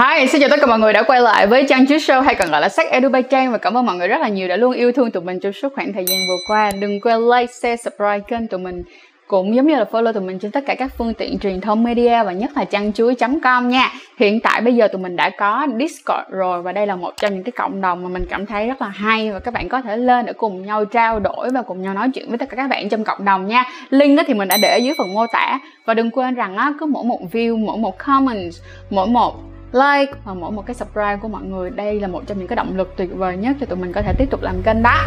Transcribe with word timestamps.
Hi, 0.00 0.26
xin 0.26 0.40
chào 0.40 0.50
tất 0.50 0.56
cả 0.60 0.66
mọi 0.66 0.78
người 0.78 0.92
đã 0.92 1.02
quay 1.02 1.20
lại 1.20 1.46
với 1.46 1.66
Trang 1.68 1.86
Chứ 1.86 1.96
Show 1.96 2.20
hay 2.20 2.34
còn 2.34 2.50
gọi 2.50 2.60
là 2.60 2.68
Sách 2.68 2.86
Edu 2.90 3.08
by 3.08 3.22
Trang 3.22 3.52
và 3.52 3.58
cảm 3.58 3.76
ơn 3.76 3.86
mọi 3.86 3.96
người 3.96 4.08
rất 4.08 4.20
là 4.20 4.28
nhiều 4.28 4.48
đã 4.48 4.56
luôn 4.56 4.72
yêu 4.72 4.92
thương 4.92 5.10
tụi 5.10 5.22
mình 5.22 5.40
trong 5.40 5.52
suốt 5.52 5.72
khoảng 5.74 5.92
thời 5.92 6.04
gian 6.04 6.18
vừa 6.28 6.36
qua. 6.48 6.70
Đừng 6.80 7.00
quên 7.00 7.20
like, 7.30 7.52
share, 7.52 7.76
subscribe 7.76 8.20
kênh 8.28 8.48
tụi 8.48 8.60
mình 8.60 8.82
cũng 9.26 9.54
giống 9.54 9.66
như 9.66 9.76
là 9.76 9.84
follow 9.90 10.12
tụi 10.12 10.22
mình 10.22 10.38
trên 10.38 10.50
tất 10.50 10.64
cả 10.66 10.74
các 10.74 10.92
phương 10.98 11.14
tiện 11.14 11.38
truyền 11.38 11.60
thông 11.60 11.84
media 11.84 12.22
và 12.24 12.32
nhất 12.32 12.50
là 12.56 12.64
trang 12.64 12.92
chuối.com 12.92 13.68
nha. 13.68 13.92
Hiện 14.18 14.40
tại 14.40 14.60
bây 14.60 14.74
giờ 14.74 14.88
tụi 14.88 15.02
mình 15.02 15.16
đã 15.16 15.30
có 15.38 15.66
Discord 15.78 16.30
rồi 16.30 16.62
và 16.62 16.72
đây 16.72 16.86
là 16.86 16.96
một 16.96 17.12
trong 17.16 17.34
những 17.34 17.44
cái 17.44 17.52
cộng 17.52 17.80
đồng 17.80 18.02
mà 18.02 18.08
mình 18.08 18.26
cảm 18.30 18.46
thấy 18.46 18.66
rất 18.66 18.82
là 18.82 18.88
hay 18.88 19.32
và 19.32 19.38
các 19.38 19.54
bạn 19.54 19.68
có 19.68 19.80
thể 19.80 19.96
lên 19.96 20.26
để 20.26 20.32
cùng 20.32 20.66
nhau 20.66 20.84
trao 20.84 21.20
đổi 21.20 21.50
và 21.50 21.62
cùng 21.62 21.82
nhau 21.82 21.94
nói 21.94 22.10
chuyện 22.14 22.28
với 22.28 22.38
tất 22.38 22.48
cả 22.48 22.56
các 22.56 22.70
bạn 22.70 22.88
trong 22.88 23.04
cộng 23.04 23.24
đồng 23.24 23.46
nha. 23.46 23.64
Link 23.90 24.20
thì 24.26 24.34
mình 24.34 24.48
đã 24.48 24.56
để 24.62 24.68
ở 24.68 24.76
dưới 24.76 24.94
phần 24.98 25.14
mô 25.14 25.26
tả 25.32 25.58
và 25.84 25.94
đừng 25.94 26.10
quên 26.10 26.34
rằng 26.34 26.56
á 26.56 26.72
cứ 26.80 26.86
mỗi 26.86 27.04
một 27.04 27.20
view, 27.32 27.64
mỗi 27.64 27.78
một 27.78 27.98
comment, 27.98 28.52
mỗi 28.90 29.06
một 29.06 29.50
like 29.72 30.12
và 30.24 30.34
mỗi 30.34 30.50
một 30.50 30.66
cái 30.66 30.74
subscribe 30.74 31.16
của 31.16 31.28
mọi 31.28 31.42
người, 31.42 31.70
đây 31.70 32.00
là 32.00 32.08
một 32.08 32.22
trong 32.26 32.38
những 32.38 32.48
cái 32.48 32.56
động 32.56 32.76
lực 32.76 32.94
tuyệt 32.96 33.10
vời 33.14 33.36
nhất 33.36 33.56
cho 33.60 33.66
tụi 33.66 33.78
mình 33.78 33.92
có 33.92 34.02
thể 34.02 34.14
tiếp 34.18 34.30
tục 34.30 34.42
làm 34.42 34.62
kênh 34.62 34.82
đó. 34.82 35.04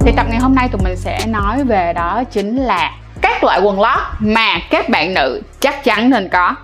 Thì 0.00 0.12
tập 0.16 0.26
ngày 0.30 0.38
hôm 0.38 0.54
nay 0.54 0.68
tụi 0.72 0.80
mình 0.84 0.96
sẽ 0.96 1.26
nói 1.26 1.64
về 1.64 1.92
đó 1.92 2.22
chính 2.30 2.56
là 2.56 2.90
các 3.20 3.44
loại 3.44 3.60
quần 3.62 3.80
lót 3.80 3.98
mà 4.20 4.58
các 4.70 4.88
bạn 4.88 5.14
nữ 5.14 5.42
chắc 5.60 5.84
chắn 5.84 6.10
nên 6.10 6.28
có. 6.28 6.54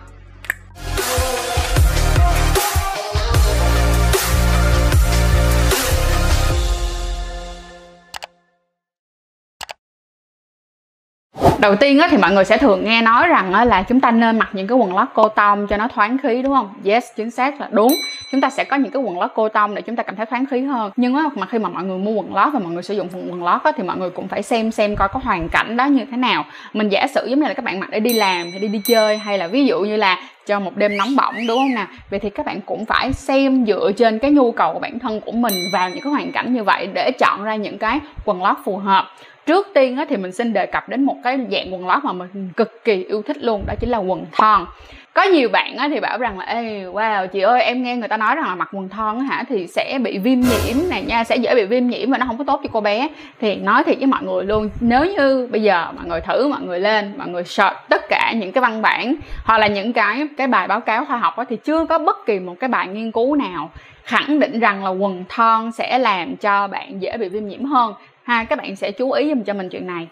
Đầu 11.58 11.76
tiên 11.76 12.00
thì 12.10 12.16
mọi 12.16 12.32
người 12.32 12.44
sẽ 12.44 12.56
thường 12.56 12.84
nghe 12.84 13.02
nói 13.02 13.28
rằng 13.28 13.68
là 13.68 13.82
chúng 13.82 14.00
ta 14.00 14.10
nên 14.10 14.38
mặc 14.38 14.48
những 14.52 14.66
cái 14.66 14.78
quần 14.78 14.96
lót 14.96 15.08
cô 15.14 15.28
tông 15.28 15.66
cho 15.66 15.76
nó 15.76 15.88
thoáng 15.88 16.18
khí, 16.18 16.42
đúng 16.42 16.54
không? 16.54 16.74
Yes, 16.84 17.04
chính 17.16 17.30
xác 17.30 17.60
là 17.60 17.68
đúng. 17.70 17.92
Chúng 18.32 18.40
ta 18.40 18.50
sẽ 18.50 18.64
có 18.64 18.76
những 18.76 18.90
cái 18.90 19.02
quần 19.02 19.18
lót 19.20 19.30
cô 19.34 19.48
tông 19.48 19.74
để 19.74 19.82
chúng 19.82 19.96
ta 19.96 20.02
cảm 20.02 20.16
thấy 20.16 20.26
thoáng 20.26 20.46
khí 20.46 20.60
hơn. 20.60 20.90
Nhưng 20.96 21.16
mà 21.34 21.46
khi 21.46 21.58
mà 21.58 21.68
mọi 21.68 21.84
người 21.84 21.98
mua 21.98 22.10
quần 22.10 22.34
lót 22.34 22.52
và 22.52 22.60
mọi 22.60 22.72
người 22.72 22.82
sử 22.82 22.94
dụng 22.94 23.08
quần 23.12 23.44
lót 23.44 23.60
thì 23.76 23.82
mọi 23.82 23.96
người 23.96 24.10
cũng 24.10 24.28
phải 24.28 24.42
xem 24.42 24.70
xem 24.70 24.96
coi 24.96 25.08
có 25.08 25.20
hoàn 25.22 25.48
cảnh 25.48 25.76
đó 25.76 25.84
như 25.84 26.04
thế 26.10 26.16
nào. 26.16 26.44
Mình 26.72 26.88
giả 26.88 27.06
sử 27.14 27.26
giống 27.26 27.40
như 27.40 27.48
là 27.48 27.54
các 27.54 27.64
bạn 27.64 27.80
mặc 27.80 27.90
để 27.90 28.00
đi 28.00 28.12
làm 28.12 28.50
hay 28.50 28.60
đi 28.60 28.68
đi 28.68 28.80
chơi, 28.84 29.18
hay 29.18 29.38
là 29.38 29.46
ví 29.46 29.66
dụ 29.66 29.80
như 29.80 29.96
là 29.96 30.18
cho 30.46 30.60
một 30.60 30.76
đêm 30.76 30.96
nóng 30.96 31.16
bỏng, 31.16 31.34
đúng 31.48 31.58
không 31.58 31.74
nào? 31.74 31.86
Vậy 32.10 32.20
thì 32.20 32.30
các 32.30 32.46
bạn 32.46 32.60
cũng 32.60 32.84
phải 32.84 33.12
xem 33.12 33.64
dựa 33.66 33.92
trên 33.96 34.18
cái 34.18 34.30
nhu 34.30 34.52
cầu 34.52 34.72
của 34.72 34.78
bản 34.78 34.98
thân 34.98 35.20
của 35.20 35.32
mình 35.32 35.54
vào 35.72 35.90
những 35.90 36.00
cái 36.04 36.12
hoàn 36.12 36.32
cảnh 36.32 36.54
như 36.54 36.64
vậy 36.64 36.88
để 36.94 37.10
chọn 37.18 37.44
ra 37.44 37.54
những 37.54 37.78
cái 37.78 38.00
quần 38.24 38.42
lót 38.42 38.56
phù 38.64 38.76
hợp 38.76 39.04
trước 39.48 39.66
tiên 39.74 39.96
á, 39.96 40.04
thì 40.08 40.16
mình 40.16 40.32
xin 40.32 40.52
đề 40.52 40.66
cập 40.66 40.88
đến 40.88 41.04
một 41.04 41.16
cái 41.24 41.38
dạng 41.50 41.74
quần 41.74 41.86
lót 41.86 42.04
mà 42.04 42.12
mình 42.12 42.50
cực 42.56 42.84
kỳ 42.84 43.04
yêu 43.04 43.22
thích 43.22 43.36
luôn 43.40 43.64
đó 43.66 43.74
chính 43.80 43.90
là 43.90 43.98
quần 43.98 44.26
thon. 44.32 44.66
Có 45.14 45.22
nhiều 45.22 45.48
bạn 45.48 45.76
á, 45.76 45.88
thì 45.88 46.00
bảo 46.00 46.18
rằng 46.18 46.38
là 46.38 46.44
ê 46.44 46.84
wow 46.84 47.26
chị 47.26 47.40
ơi 47.40 47.62
em 47.62 47.82
nghe 47.82 47.96
người 47.96 48.08
ta 48.08 48.16
nói 48.16 48.34
rằng 48.34 48.44
là 48.44 48.54
mặc 48.54 48.68
quần 48.72 48.88
thon 48.88 49.20
hả 49.20 49.44
thì 49.48 49.66
sẽ 49.66 49.98
bị 50.02 50.18
viêm 50.18 50.40
nhiễm 50.40 50.76
này 50.90 51.02
nha 51.02 51.24
sẽ 51.24 51.36
dễ 51.36 51.54
bị 51.54 51.64
viêm 51.64 51.86
nhiễm 51.86 52.10
và 52.10 52.18
nó 52.18 52.26
không 52.26 52.38
có 52.38 52.44
tốt 52.44 52.60
cho 52.62 52.68
cô 52.72 52.80
bé. 52.80 53.08
Thì 53.40 53.56
nói 53.56 53.84
thiệt 53.84 53.98
với 53.98 54.06
mọi 54.06 54.22
người 54.22 54.44
luôn 54.44 54.70
nếu 54.80 55.04
như 55.04 55.48
bây 55.52 55.62
giờ 55.62 55.92
mọi 55.96 56.06
người 56.06 56.20
thử 56.20 56.48
mọi 56.48 56.60
người 56.62 56.80
lên 56.80 57.12
mọi 57.16 57.28
người 57.28 57.44
search 57.44 57.76
tất 57.88 58.08
cả 58.08 58.32
những 58.36 58.52
cái 58.52 58.62
văn 58.62 58.82
bản 58.82 59.14
hoặc 59.44 59.58
là 59.58 59.66
những 59.66 59.92
cái 59.92 60.28
cái 60.36 60.46
bài 60.46 60.68
báo 60.68 60.80
cáo 60.80 61.04
khoa 61.04 61.16
học 61.16 61.36
á, 61.36 61.44
thì 61.48 61.56
chưa 61.56 61.84
có 61.84 61.98
bất 61.98 62.26
kỳ 62.26 62.40
một 62.40 62.54
cái 62.60 62.68
bài 62.68 62.88
nghiên 62.88 63.12
cứu 63.12 63.36
nào 63.36 63.70
khẳng 64.04 64.40
định 64.40 64.60
rằng 64.60 64.84
là 64.84 64.90
quần 64.90 65.24
thon 65.28 65.72
sẽ 65.72 65.98
làm 65.98 66.36
cho 66.36 66.68
bạn 66.68 67.02
dễ 67.02 67.16
bị 67.16 67.28
viêm 67.28 67.48
nhiễm 67.48 67.64
hơn 67.64 67.94
ha 68.28 68.44
các 68.44 68.58
bạn 68.58 68.76
sẽ 68.76 68.92
chú 68.92 69.12
ý 69.12 69.28
giùm 69.28 69.44
cho 69.44 69.54
mình 69.54 69.68
chuyện 69.68 69.86
này 69.86 70.08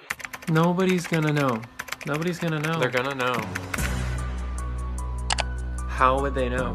Nobody's 0.46 1.06
gonna 1.10 1.32
know. 1.32 1.56
Nobody's 2.06 2.40
gonna 2.42 2.60
know. 2.62 2.80
They're 2.80 3.02
gonna 3.02 3.14
know. 3.14 3.34
How 5.98 6.18
would 6.20 6.34
they 6.34 6.48
know? 6.48 6.72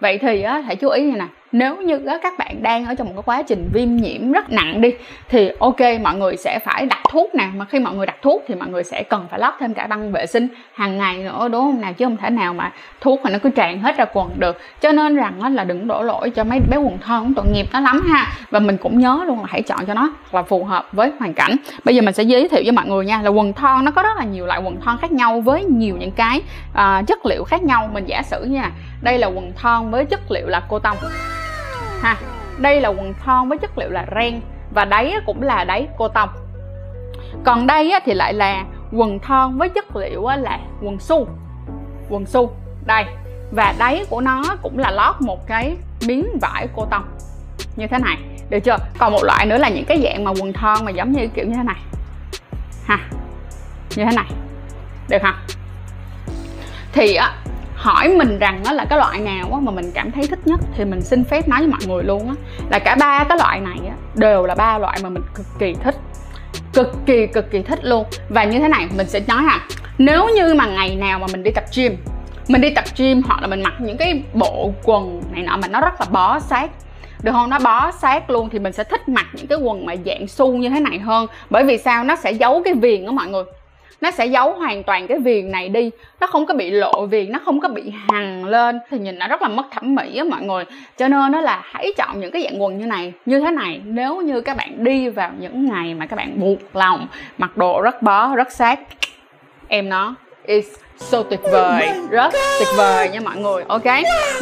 vậy 0.00 0.18
thì 0.22 0.42
á 0.42 0.60
hãy 0.60 0.76
chú 0.76 0.88
ý 0.88 1.02
như 1.02 1.16
nè 1.16 1.28
nếu 1.58 1.76
như 1.76 2.00
các 2.22 2.38
bạn 2.38 2.62
đang 2.62 2.86
ở 2.86 2.94
trong 2.94 3.06
một 3.06 3.12
cái 3.16 3.22
quá 3.26 3.42
trình 3.42 3.70
viêm 3.72 3.96
nhiễm 3.96 4.32
rất 4.32 4.52
nặng 4.52 4.80
đi 4.80 4.94
thì 5.28 5.50
ok 5.58 5.80
mọi 6.02 6.14
người 6.14 6.36
sẽ 6.36 6.58
phải 6.58 6.86
đặt 6.86 6.98
thuốc 7.10 7.34
nè. 7.34 7.48
Mà 7.56 7.64
khi 7.64 7.78
mọi 7.78 7.94
người 7.94 8.06
đặt 8.06 8.16
thuốc 8.22 8.44
thì 8.48 8.54
mọi 8.54 8.68
người 8.68 8.84
sẽ 8.84 9.02
cần 9.02 9.26
phải 9.30 9.40
lót 9.40 9.54
thêm 9.60 9.74
cả 9.74 9.86
băng 9.86 10.12
vệ 10.12 10.26
sinh 10.26 10.48
hàng 10.74 10.98
ngày 10.98 11.16
nữa 11.16 11.48
đúng 11.52 11.60
không 11.60 11.80
nào? 11.80 11.92
Chứ 11.92 12.04
không 12.04 12.16
thể 12.16 12.30
nào 12.30 12.54
mà 12.54 12.72
thuốc 13.00 13.20
mà 13.22 13.30
nó 13.30 13.38
cứ 13.38 13.50
tràn 13.50 13.80
hết 13.80 13.96
ra 13.96 14.04
quần 14.12 14.30
được. 14.36 14.60
Cho 14.80 14.92
nên 14.92 15.16
rằng 15.16 15.54
là 15.54 15.64
đừng 15.64 15.88
đổ 15.88 16.02
lỗi 16.02 16.30
cho 16.30 16.44
mấy 16.44 16.60
bé 16.60 16.76
quần 16.76 16.98
thon 16.98 17.34
tội 17.36 17.46
nghiệp 17.46 17.66
nó 17.72 17.80
lắm 17.80 18.02
ha. 18.08 18.32
Và 18.50 18.58
mình 18.58 18.76
cũng 18.76 19.00
nhớ 19.00 19.24
luôn 19.26 19.40
là 19.40 19.46
hãy 19.48 19.62
chọn 19.62 19.86
cho 19.86 19.94
nó 19.94 20.10
là 20.32 20.42
phù 20.42 20.64
hợp 20.64 20.88
với 20.92 21.12
hoàn 21.18 21.34
cảnh. 21.34 21.56
Bây 21.84 21.94
giờ 21.94 22.02
mình 22.02 22.14
sẽ 22.14 22.22
giới 22.22 22.48
thiệu 22.48 22.62
với 22.64 22.72
mọi 22.72 22.86
người 22.86 23.04
nha 23.04 23.22
là 23.22 23.30
quần 23.30 23.52
thon 23.52 23.84
nó 23.84 23.90
có 23.90 24.02
rất 24.02 24.16
là 24.16 24.24
nhiều 24.24 24.46
loại 24.46 24.60
quần 24.64 24.80
thon 24.80 24.98
khác 25.00 25.12
nhau 25.12 25.40
với 25.40 25.64
nhiều 25.64 25.96
những 25.96 26.12
cái 26.12 26.42
uh, 26.72 27.06
chất 27.06 27.26
liệu 27.26 27.44
khác 27.44 27.62
nhau. 27.62 27.90
Mình 27.92 28.04
giả 28.06 28.22
sử 28.22 28.44
nha 28.44 28.70
đây 29.02 29.18
là 29.18 29.26
quần 29.26 29.52
thon 29.56 29.90
với 29.90 30.04
chất 30.04 30.20
liệu 30.30 30.48
là 30.48 30.62
cô 30.68 30.78
tông 30.78 30.96
ha, 32.02 32.16
đây 32.58 32.80
là 32.80 32.88
quần 32.88 33.14
thon 33.14 33.48
với 33.48 33.58
chất 33.58 33.78
liệu 33.78 33.90
là 33.90 34.06
ren, 34.20 34.40
và 34.74 34.84
đáy 34.84 35.14
cũng 35.26 35.42
là 35.42 35.64
đáy 35.64 35.88
cô 35.98 36.08
tông. 36.08 36.28
Còn 37.44 37.66
đây 37.66 37.92
thì 38.04 38.14
lại 38.14 38.34
là 38.34 38.64
quần 38.92 39.18
thon 39.18 39.58
với 39.58 39.68
chất 39.68 39.96
liệu 39.96 40.28
là 40.38 40.58
quần 40.82 40.98
su 40.98 41.28
quần 42.08 42.26
su, 42.26 42.52
đây. 42.86 43.04
Và 43.50 43.74
đáy 43.78 44.04
của 44.10 44.20
nó 44.20 44.44
cũng 44.62 44.78
là 44.78 44.90
lót 44.90 45.14
một 45.20 45.46
cái 45.46 45.76
miếng 46.06 46.38
vải 46.40 46.68
cô 46.76 46.86
tông, 46.90 47.04
như 47.76 47.86
thế 47.86 47.98
này. 47.98 48.16
Được 48.50 48.60
chưa? 48.60 48.76
Còn 48.98 49.12
một 49.12 49.24
loại 49.24 49.46
nữa 49.46 49.58
là 49.58 49.68
những 49.68 49.84
cái 49.84 50.00
dạng 50.04 50.24
mà 50.24 50.30
quần 50.30 50.52
thon 50.52 50.84
mà 50.84 50.90
giống 50.90 51.12
như 51.12 51.28
kiểu 51.28 51.46
như 51.46 51.54
thế 51.54 51.62
này. 51.62 51.80
Ha, 52.86 52.98
như 53.96 54.04
thế 54.04 54.16
này. 54.16 54.26
Được 55.08 55.18
không? 55.22 55.34
Thì 56.92 57.18
hỏi 57.86 58.08
mình 58.08 58.38
rằng 58.38 58.62
đó 58.64 58.72
là 58.72 58.84
cái 58.84 58.98
loại 58.98 59.20
nào 59.20 59.60
mà 59.62 59.72
mình 59.72 59.90
cảm 59.94 60.12
thấy 60.12 60.26
thích 60.26 60.38
nhất 60.44 60.60
thì 60.74 60.84
mình 60.84 61.02
xin 61.02 61.24
phép 61.24 61.48
nói 61.48 61.58
với 61.60 61.68
mọi 61.68 61.80
người 61.86 62.04
luôn 62.04 62.28
á. 62.28 62.34
Là 62.70 62.78
cả 62.78 62.96
ba 63.00 63.24
cái 63.24 63.38
loại 63.38 63.60
này 63.60 63.76
đều 64.14 64.46
là 64.46 64.54
ba 64.54 64.78
loại 64.78 64.98
mà 65.02 65.08
mình 65.08 65.22
cực 65.34 65.46
kỳ 65.58 65.74
thích. 65.84 65.94
Cực 66.72 66.92
kỳ 67.06 67.26
cực 67.26 67.50
kỳ 67.50 67.62
thích 67.62 67.78
luôn. 67.82 68.04
Và 68.28 68.44
như 68.44 68.58
thế 68.58 68.68
này, 68.68 68.86
mình 68.96 69.08
sẽ 69.08 69.20
nói 69.28 69.42
là 69.44 69.60
nếu 69.98 70.28
như 70.36 70.54
mà 70.54 70.66
ngày 70.66 70.96
nào 70.96 71.18
mà 71.18 71.26
mình 71.32 71.42
đi 71.42 71.50
tập 71.50 71.64
gym, 71.76 71.96
mình 72.48 72.60
đi 72.60 72.70
tập 72.70 72.84
gym 72.96 73.22
hoặc 73.22 73.40
là 73.40 73.46
mình 73.46 73.62
mặc 73.62 73.74
những 73.78 73.96
cái 73.96 74.22
bộ 74.34 74.72
quần 74.84 75.22
này 75.32 75.42
nọ 75.42 75.56
mà 75.56 75.68
nó 75.68 75.80
rất 75.80 76.00
là 76.00 76.06
bó 76.10 76.40
sát, 76.40 76.70
được 77.22 77.32
không? 77.32 77.50
Nó 77.50 77.58
bó 77.58 77.90
sát 77.90 78.30
luôn 78.30 78.48
thì 78.50 78.58
mình 78.58 78.72
sẽ 78.72 78.84
thích 78.84 79.08
mặc 79.08 79.26
những 79.32 79.46
cái 79.46 79.58
quần 79.58 79.86
mà 79.86 79.94
dạng 80.06 80.28
su 80.28 80.56
như 80.56 80.68
thế 80.68 80.80
này 80.80 80.98
hơn. 80.98 81.26
Bởi 81.50 81.64
vì 81.64 81.78
sao? 81.78 82.04
Nó 82.04 82.16
sẽ 82.16 82.32
giấu 82.32 82.62
cái 82.64 82.74
viền 82.74 83.06
đó 83.06 83.12
mọi 83.12 83.26
người 83.26 83.44
nó 84.00 84.10
sẽ 84.10 84.26
giấu 84.26 84.52
hoàn 84.52 84.82
toàn 84.82 85.06
cái 85.06 85.18
viền 85.18 85.50
này 85.50 85.68
đi. 85.68 85.90
Nó 86.20 86.26
không 86.26 86.46
có 86.46 86.54
bị 86.54 86.70
lộ 86.70 87.06
viền 87.06 87.32
nó 87.32 87.38
không 87.44 87.60
có 87.60 87.68
bị 87.68 87.92
hằn 88.08 88.42
lên. 88.42 88.78
Thì 88.90 88.98
nhìn 88.98 89.18
nó 89.18 89.28
rất 89.28 89.42
là 89.42 89.48
mất 89.48 89.64
thẩm 89.70 89.94
mỹ 89.94 90.16
á 90.18 90.24
mọi 90.24 90.42
người. 90.42 90.64
Cho 90.96 91.08
nên 91.08 91.32
nó 91.32 91.40
là 91.40 91.62
hãy 91.64 91.92
chọn 91.96 92.20
những 92.20 92.30
cái 92.30 92.42
dạng 92.42 92.62
quần 92.62 92.78
như 92.78 92.86
này 92.86 93.12
như 93.26 93.40
thế 93.40 93.50
này. 93.50 93.80
Nếu 93.84 94.20
như 94.20 94.40
các 94.40 94.56
bạn 94.56 94.84
đi 94.84 95.08
vào 95.08 95.30
những 95.38 95.66
ngày 95.66 95.94
mà 95.94 96.06
các 96.06 96.16
bạn 96.16 96.40
buộc 96.40 96.76
lòng 96.76 97.06
mặc 97.38 97.56
đồ 97.56 97.80
rất 97.82 98.02
bó 98.02 98.36
rất 98.36 98.52
sát 98.52 98.80
em 99.68 99.88
nó 99.88 100.14
is 100.46 100.74
so 100.96 101.22
tuyệt 101.22 101.40
vời 101.42 101.88
rất 102.10 102.32
tuyệt 102.58 102.68
vời 102.76 103.08
nha 103.08 103.20
mọi 103.20 103.36
người 103.36 103.64
ok? 103.68 103.84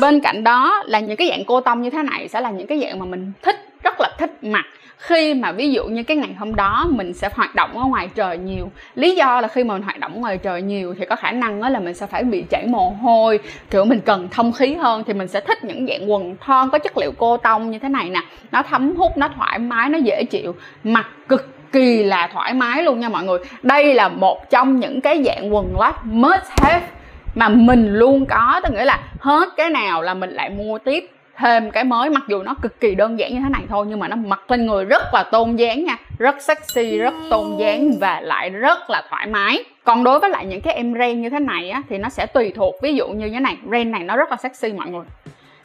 Bên 0.00 0.20
cạnh 0.20 0.44
đó 0.44 0.82
là 0.86 1.00
những 1.00 1.16
cái 1.16 1.28
dạng 1.28 1.44
cô 1.44 1.60
tông 1.60 1.82
như 1.82 1.90
thế 1.90 2.02
này 2.02 2.28
sẽ 2.28 2.40
là 2.40 2.50
những 2.50 2.66
cái 2.66 2.80
dạng 2.80 2.98
mà 2.98 3.04
mình 3.04 3.32
thích 3.42 3.56
rất 3.82 4.00
là 4.00 4.10
thích 4.18 4.30
mặc 4.42 4.64
khi 4.98 5.34
mà 5.34 5.52
ví 5.52 5.72
dụ 5.72 5.86
như 5.86 6.02
cái 6.02 6.16
ngày 6.16 6.34
hôm 6.38 6.54
đó 6.54 6.86
mình 6.90 7.12
sẽ 7.14 7.28
hoạt 7.34 7.54
động 7.54 7.78
ở 7.78 7.84
ngoài 7.84 8.08
trời 8.14 8.38
nhiều, 8.38 8.70
lý 8.94 9.16
do 9.16 9.40
là 9.40 9.48
khi 9.48 9.64
mà 9.64 9.74
mình 9.74 9.82
hoạt 9.82 9.98
động 9.98 10.20
ngoài 10.20 10.38
trời 10.38 10.62
nhiều 10.62 10.94
thì 10.98 11.04
có 11.04 11.16
khả 11.16 11.30
năng 11.30 11.62
là 11.62 11.80
mình 11.80 11.94
sẽ 11.94 12.06
phải 12.06 12.24
bị 12.24 12.44
chảy 12.50 12.66
mồ 12.66 12.90
hôi, 12.90 13.40
kiểu, 13.70 13.84
mình 13.84 14.00
cần 14.00 14.28
thông 14.30 14.52
khí 14.52 14.74
hơn 14.74 15.04
thì 15.06 15.12
mình 15.12 15.28
sẽ 15.28 15.40
thích 15.40 15.64
những 15.64 15.86
dạng 15.86 16.12
quần 16.12 16.36
thon 16.40 16.70
có 16.70 16.78
chất 16.78 16.98
liệu 16.98 17.12
cô 17.18 17.36
tông 17.36 17.70
như 17.70 17.78
thế 17.78 17.88
này 17.88 18.10
nè. 18.10 18.20
Nó 18.52 18.62
thấm 18.62 18.96
hút, 18.96 19.18
nó 19.18 19.28
thoải 19.36 19.58
mái, 19.58 19.88
nó 19.88 19.98
dễ 19.98 20.24
chịu, 20.24 20.54
mặc 20.84 21.06
cực 21.28 21.72
kỳ 21.72 22.04
là 22.04 22.30
thoải 22.32 22.54
mái 22.54 22.82
luôn 22.82 23.00
nha 23.00 23.08
mọi 23.08 23.24
người. 23.24 23.38
Đây 23.62 23.94
là 23.94 24.08
một 24.08 24.50
trong 24.50 24.80
những 24.80 25.00
cái 25.00 25.24
dạng 25.24 25.54
quần 25.54 25.80
lót 25.80 25.94
must 26.04 26.50
have 26.56 26.86
mà 27.34 27.48
mình 27.48 27.94
luôn 27.94 28.26
có, 28.26 28.60
tức 28.62 28.72
nghĩa 28.72 28.84
là 28.84 29.00
hết 29.18 29.48
cái 29.56 29.70
nào 29.70 30.02
là 30.02 30.14
mình 30.14 30.30
lại 30.30 30.50
mua 30.50 30.78
tiếp 30.78 31.13
thêm 31.36 31.70
cái 31.70 31.84
mới, 31.84 32.10
mặc 32.10 32.22
dù 32.28 32.42
nó 32.42 32.54
cực 32.62 32.80
kỳ 32.80 32.94
đơn 32.94 33.18
giản 33.18 33.34
như 33.34 33.40
thế 33.40 33.48
này 33.50 33.62
thôi, 33.68 33.86
nhưng 33.88 33.98
mà 33.98 34.08
nó 34.08 34.16
mặc 34.16 34.50
lên 34.50 34.66
người 34.66 34.84
rất 34.84 35.02
là 35.14 35.22
tôn 35.22 35.56
dáng 35.56 35.84
nha. 35.84 35.96
Rất 36.18 36.42
sexy, 36.42 36.98
rất 36.98 37.14
tôn 37.30 37.56
dáng 37.58 37.90
và 38.00 38.20
lại 38.20 38.50
rất 38.50 38.90
là 38.90 39.02
thoải 39.10 39.26
mái. 39.26 39.64
Còn 39.84 40.04
đối 40.04 40.20
với 40.20 40.30
lại 40.30 40.46
những 40.46 40.60
cái 40.60 40.74
em 40.74 40.94
ren 40.94 41.22
như 41.22 41.30
thế 41.30 41.38
này 41.38 41.70
á, 41.70 41.82
thì 41.88 41.98
nó 41.98 42.08
sẽ 42.08 42.26
tùy 42.26 42.52
thuộc, 42.56 42.74
ví 42.82 42.94
dụ 42.94 43.08
như 43.08 43.30
thế 43.30 43.40
này, 43.40 43.56
ren 43.72 43.90
này 43.90 44.02
nó 44.02 44.16
rất 44.16 44.30
là 44.30 44.36
sexy 44.36 44.72
mọi 44.72 44.86
người 44.86 45.04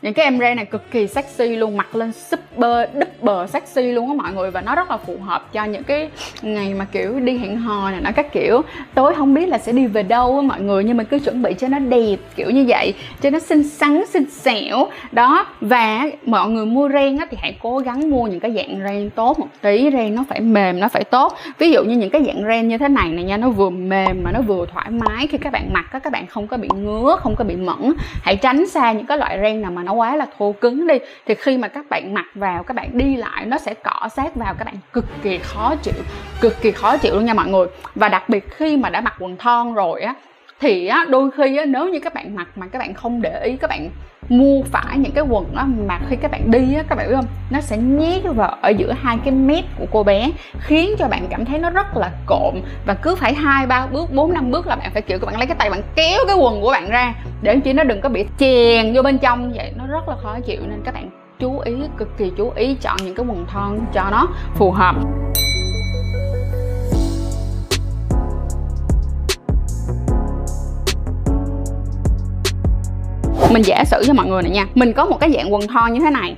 những 0.01 0.13
cái 0.13 0.25
em 0.25 0.39
ren 0.39 0.55
này 0.55 0.65
cực 0.65 0.91
kỳ 0.91 1.07
sexy 1.07 1.55
luôn, 1.55 1.77
mặc 1.77 1.95
lên 1.95 2.11
super, 2.11 2.89
double 2.93 3.47
sexy 3.47 3.81
luôn 3.81 4.07
á 4.07 4.13
mọi 4.13 4.33
người. 4.33 4.51
Và 4.51 4.61
nó 4.61 4.75
rất 4.75 4.91
là 4.91 4.97
phù 4.97 5.17
hợp 5.17 5.53
cho 5.53 5.63
những 5.63 5.83
cái 5.83 6.09
ngày 6.41 6.73
mà 6.73 6.85
kiểu 6.85 7.19
đi 7.19 7.37
hẹn 7.37 7.57
hò 7.57 7.91
này 7.91 8.01
nó 8.01 8.11
các 8.15 8.33
kiểu. 8.33 8.61
Tối 8.93 9.15
không 9.15 9.33
biết 9.33 9.45
là 9.45 9.57
sẽ 9.57 9.71
đi 9.71 9.87
về 9.87 10.03
đâu 10.03 10.35
á 10.35 10.41
mọi 10.41 10.61
người, 10.61 10.83
nhưng 10.83 10.97
mà 10.97 11.03
cứ 11.03 11.19
chuẩn 11.19 11.41
bị 11.41 11.53
cho 11.53 11.67
nó 11.67 11.79
đẹp, 11.79 12.17
kiểu 12.35 12.49
như 12.49 12.65
vậy. 12.67 12.93
Cho 13.21 13.29
nó 13.29 13.39
xinh 13.39 13.63
xắn, 13.63 14.03
xinh 14.05 14.29
xẻo. 14.29 14.87
Đó, 15.11 15.45
và 15.61 16.03
mọi 16.25 16.49
người 16.49 16.65
mua 16.65 16.89
ren 16.89 17.17
á 17.17 17.27
thì 17.31 17.37
hãy 17.41 17.55
cố 17.61 17.77
gắng 17.77 18.09
mua 18.09 18.27
những 18.27 18.39
cái 18.39 18.51
dạng 18.51 18.79
ren 18.83 19.09
tốt 19.09 19.39
một 19.39 19.47
tí. 19.61 19.89
Ren 19.93 20.15
nó 20.15 20.23
phải 20.29 20.39
mềm, 20.39 20.79
nó 20.79 20.87
phải 20.87 21.03
tốt. 21.03 21.35
Ví 21.57 21.71
dụ 21.71 21.83
như 21.83 21.97
những 21.97 22.09
cái 22.09 22.23
dạng 22.23 22.43
ren 22.47 22.67
như 22.67 22.77
thế 22.77 22.87
này 22.87 23.09
này 23.09 23.23
nha, 23.23 23.37
nó 23.37 23.49
vừa 23.49 23.69
mềm 23.69 24.23
mà 24.23 24.31
nó 24.31 24.41
vừa 24.41 24.65
thoải 24.73 24.89
mái 24.89 25.27
khi 25.27 25.37
các 25.37 25.53
bạn 25.53 25.73
mặc 25.73 25.85
á, 25.91 25.99
các 25.99 26.13
bạn 26.13 26.27
không 26.27 26.47
có 26.47 26.57
bị 26.57 26.69
ngứa, 26.75 27.15
không 27.19 27.35
có 27.35 27.43
bị 27.43 27.55
mẫn 27.55 27.93
hãy 28.23 28.35
tránh 28.35 28.67
xa 28.67 28.91
những 28.91 29.05
cái 29.05 29.17
loại 29.17 29.39
ren 29.41 29.61
nào 29.61 29.71
mà 29.71 29.83
nó 29.83 29.88
quá 29.93 30.15
là 30.15 30.25
thô 30.37 30.51
cứng 30.51 30.87
đi, 30.87 30.95
thì 31.25 31.35
khi 31.35 31.57
mà 31.57 31.67
các 31.67 31.85
bạn 31.89 32.13
mặc 32.13 32.25
vào, 32.35 32.63
các 32.63 32.73
bạn 32.73 32.89
đi 32.93 33.15
lại, 33.15 33.45
nó 33.45 33.57
sẽ 33.57 33.73
cọ 33.73 34.07
sát 34.15 34.35
vào, 34.35 34.53
các 34.59 34.65
bạn 34.65 34.75
cực 34.93 35.05
kỳ 35.23 35.37
khó 35.37 35.75
chịu, 35.83 35.93
cực 36.41 36.61
kỳ 36.61 36.71
khó 36.71 36.97
chịu 36.97 37.15
luôn 37.15 37.25
nha 37.25 37.33
mọi 37.33 37.47
người. 37.47 37.67
Và 37.95 38.09
đặc 38.09 38.29
biệt 38.29 38.51
khi 38.51 38.77
mà 38.77 38.89
đã 38.89 39.01
mặc 39.01 39.13
quần 39.19 39.37
thon 39.37 39.73
rồi 39.73 40.01
á 40.01 40.13
thì 40.61 40.87
á, 40.87 41.05
đôi 41.09 41.31
khi 41.31 41.57
á, 41.57 41.65
nếu 41.65 41.89
như 41.89 41.99
các 41.99 42.13
bạn 42.13 42.35
mặc 42.35 42.47
mà 42.55 42.67
các 42.67 42.79
bạn 42.79 42.93
không 42.93 43.21
để 43.21 43.43
ý 43.43 43.57
các 43.57 43.69
bạn 43.69 43.89
mua 44.29 44.63
phải 44.63 44.97
những 44.97 45.11
cái 45.11 45.23
quần 45.29 45.55
á 45.55 45.65
mà 45.87 45.99
khi 46.09 46.15
các 46.15 46.31
bạn 46.31 46.51
đi 46.51 46.75
á 46.75 46.83
các 46.89 46.95
bạn 46.95 47.07
biết 47.09 47.15
không? 47.15 47.25
Nó 47.49 47.61
sẽ 47.61 47.77
nhét 47.77 48.21
vào 48.35 48.57
ở 48.61 48.69
giữa 48.69 48.91
hai 49.01 49.17
cái 49.23 49.33
mép 49.33 49.63
của 49.79 49.85
cô 49.91 50.03
bé 50.03 50.31
khiến 50.59 50.95
cho 50.99 51.07
bạn 51.07 51.27
cảm 51.29 51.45
thấy 51.45 51.59
nó 51.59 51.69
rất 51.69 51.97
là 51.97 52.11
cộm. 52.25 52.55
Và 52.85 52.93
cứ 52.93 53.15
phải 53.15 53.33
hai 53.33 53.67
ba 53.67 53.87
bước 53.87 54.13
bốn 54.13 54.33
năm 54.33 54.51
bước 54.51 54.67
là 54.67 54.75
bạn 54.75 54.89
phải 54.93 55.01
kiểu 55.01 55.19
các 55.19 55.25
bạn 55.25 55.37
lấy 55.37 55.47
cái 55.47 55.55
tay 55.59 55.69
bạn 55.69 55.81
kéo 55.95 56.19
cái 56.27 56.35
quần 56.35 56.61
của 56.61 56.71
bạn 56.71 56.89
ra 56.89 57.13
để 57.41 57.59
chỉ 57.63 57.73
nó 57.73 57.83
đừng 57.83 58.01
có 58.01 58.09
bị 58.09 58.25
chèn 58.37 58.93
vô 58.93 59.01
bên 59.01 59.17
trong 59.17 59.51
vậy. 59.55 59.71
Nó 59.77 59.87
rất 59.87 60.09
là 60.09 60.15
khó 60.23 60.39
chịu 60.45 60.61
nên 60.61 60.81
các 60.85 60.93
bạn 60.93 61.09
chú 61.39 61.59
ý 61.59 61.73
cực 61.97 62.17
kỳ 62.17 62.31
chú 62.37 62.51
ý 62.55 62.75
chọn 62.81 62.97
những 63.03 63.15
cái 63.15 63.25
quần 63.29 63.45
thon 63.45 63.79
cho 63.93 64.03
nó 64.11 64.27
phù 64.55 64.71
hợp. 64.71 64.95
Mình 73.51 73.61
giả 73.61 73.83
sử 73.85 74.03
cho 74.07 74.13
mọi 74.13 74.25
người 74.25 74.41
này 74.41 74.51
nha, 74.51 74.65
mình 74.75 74.93
có 74.93 75.05
một 75.05 75.19
cái 75.19 75.31
dạng 75.31 75.53
quần 75.53 75.67
thon 75.67 75.93
như 75.93 75.99
thế 75.99 76.09
này. 76.09 76.35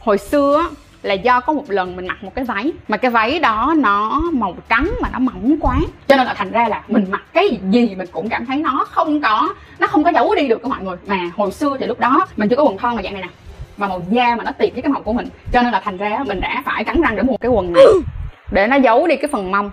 Hồi 0.00 0.18
xưa 0.18 0.66
là 1.02 1.14
do 1.14 1.40
có 1.40 1.52
một 1.52 1.64
lần 1.68 1.96
mình 1.96 2.06
mặc 2.06 2.24
một 2.24 2.34
cái 2.34 2.44
váy, 2.44 2.72
mà 2.88 2.96
cái 2.96 3.10
váy 3.10 3.38
đó 3.38 3.74
nó 3.76 4.22
màu 4.32 4.56
trắng 4.68 4.90
mà 5.00 5.08
nó 5.12 5.18
mỏng 5.18 5.56
quá. 5.60 5.76
Cho 6.08 6.16
nên 6.16 6.26
là 6.26 6.34
thành 6.34 6.52
ra 6.52 6.68
là 6.68 6.82
mình 6.88 7.06
mặc 7.10 7.22
cái 7.32 7.58
gì 7.70 7.94
mình 7.94 8.08
cũng 8.12 8.28
cảm 8.28 8.46
thấy 8.46 8.56
nó 8.56 8.86
không 8.90 9.20
có, 9.20 9.54
nó 9.78 9.86
không 9.86 10.04
có 10.04 10.12
giấu 10.14 10.34
đi 10.34 10.48
được 10.48 10.60
các 10.62 10.68
mọi 10.68 10.82
người. 10.82 10.96
Mà 11.06 11.30
hồi 11.36 11.50
xưa 11.52 11.76
thì 11.80 11.86
lúc 11.86 12.00
đó 12.00 12.26
mình 12.36 12.48
chưa 12.48 12.56
có 12.56 12.62
quần 12.62 12.78
thon 12.78 12.96
mà 12.96 13.02
dạng 13.02 13.12
này 13.12 13.22
nè 13.22 13.28
và 13.76 13.88
màu 13.88 14.02
da 14.10 14.36
mà 14.36 14.44
nó 14.44 14.52
tiệp 14.52 14.72
với 14.72 14.82
cái 14.82 14.92
màu 14.92 15.02
của 15.02 15.12
mình. 15.12 15.28
Cho 15.52 15.62
nên 15.62 15.72
là 15.72 15.80
thành 15.84 15.96
ra 15.96 16.18
mình 16.26 16.40
đã 16.40 16.62
phải 16.64 16.84
cắn 16.84 17.00
răng 17.02 17.16
để 17.16 17.22
mua 17.22 17.36
cái 17.36 17.50
quần 17.50 17.72
này, 17.72 17.84
để 18.52 18.66
nó 18.66 18.76
giấu 18.76 19.06
đi 19.06 19.16
cái 19.16 19.28
phần 19.32 19.50
mông. 19.50 19.70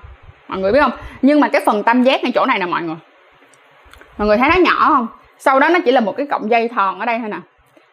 Mọi 0.48 0.60
người 0.60 0.72
biết 0.72 0.80
không? 0.82 0.92
Nhưng 1.22 1.40
mà 1.40 1.48
cái 1.48 1.62
phần 1.66 1.84
tam 1.84 2.04
giác 2.04 2.24
ngay 2.24 2.32
chỗ 2.36 2.46
này 2.46 2.60
nè 2.60 2.66
mọi 2.66 2.82
người. 2.82 2.96
Mọi 4.18 4.28
người 4.28 4.38
thấy 4.38 4.50
nó 4.50 4.56
nhỏ 4.56 4.86
không? 4.88 5.08
Sau 5.40 5.60
đó 5.60 5.70
nó 5.70 5.80
chỉ 5.86 5.92
là 5.92 6.00
một 6.00 6.18
cái 6.18 6.26
cọng 6.26 6.50
dây 6.50 6.68
thòn 6.68 7.00
ở 7.00 7.06
đây 7.06 7.20
thôi 7.20 7.30
nè. 7.30 7.38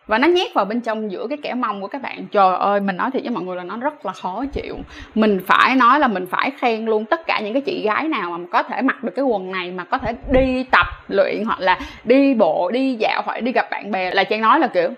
Và 0.07 0.19
nó 0.19 0.29
nhét 0.29 0.55
vào 0.55 0.65
bên 0.65 0.81
trong 0.81 1.13
giữa 1.13 1.27
cái 1.29 1.39
kẻ 1.43 1.55
mông 1.55 1.81
của 1.81 1.89
các 1.89 2.03
bạn. 2.03 2.27
Trời 2.33 2.57
ơi, 2.57 2.81
mình 2.81 2.97
nói 2.97 3.11
thiệt 3.11 3.23
với 3.23 3.31
mọi 3.31 3.43
người 3.45 3.57
là 3.57 3.65
nó 3.65 3.77
rất 3.77 4.07
là 4.07 4.13
khó 4.13 4.45
chịu. 4.53 4.77
Mình 5.15 5.41
phải 5.47 5.75
nói 5.75 6.01
là 6.01 6.09
mình 6.09 6.27
phải 6.31 6.51
khen 6.51 6.85
luôn 6.85 7.05
tất 7.05 7.27
cả 7.27 7.41
những 7.41 7.53
cái 7.53 7.63
chị 7.63 7.83
gái 7.85 8.09
nào 8.09 8.31
mà 8.31 8.47
có 8.53 8.63
thể 8.63 8.83
mặc 8.83 9.05
được 9.05 9.13
cái 9.17 9.25
quần 9.25 9.53
này, 9.53 9.71
mà 9.71 9.85
có 9.85 9.99
thể 9.99 10.15
đi 10.31 10.65
tập 10.71 10.87
luyện, 11.09 11.45
hoặc 11.45 11.61
là 11.61 11.79
đi 12.05 12.35
bộ, 12.35 12.71
đi 12.71 12.95
dạo, 12.95 13.23
hoặc 13.25 13.41
đi 13.41 13.53
gặp 13.53 13.71
bạn 13.71 13.91
bè. 13.91 14.11
Là 14.11 14.25
trang 14.25 14.41
nói 14.41 14.61
là 14.61 14.67
kiểu, 14.67 14.89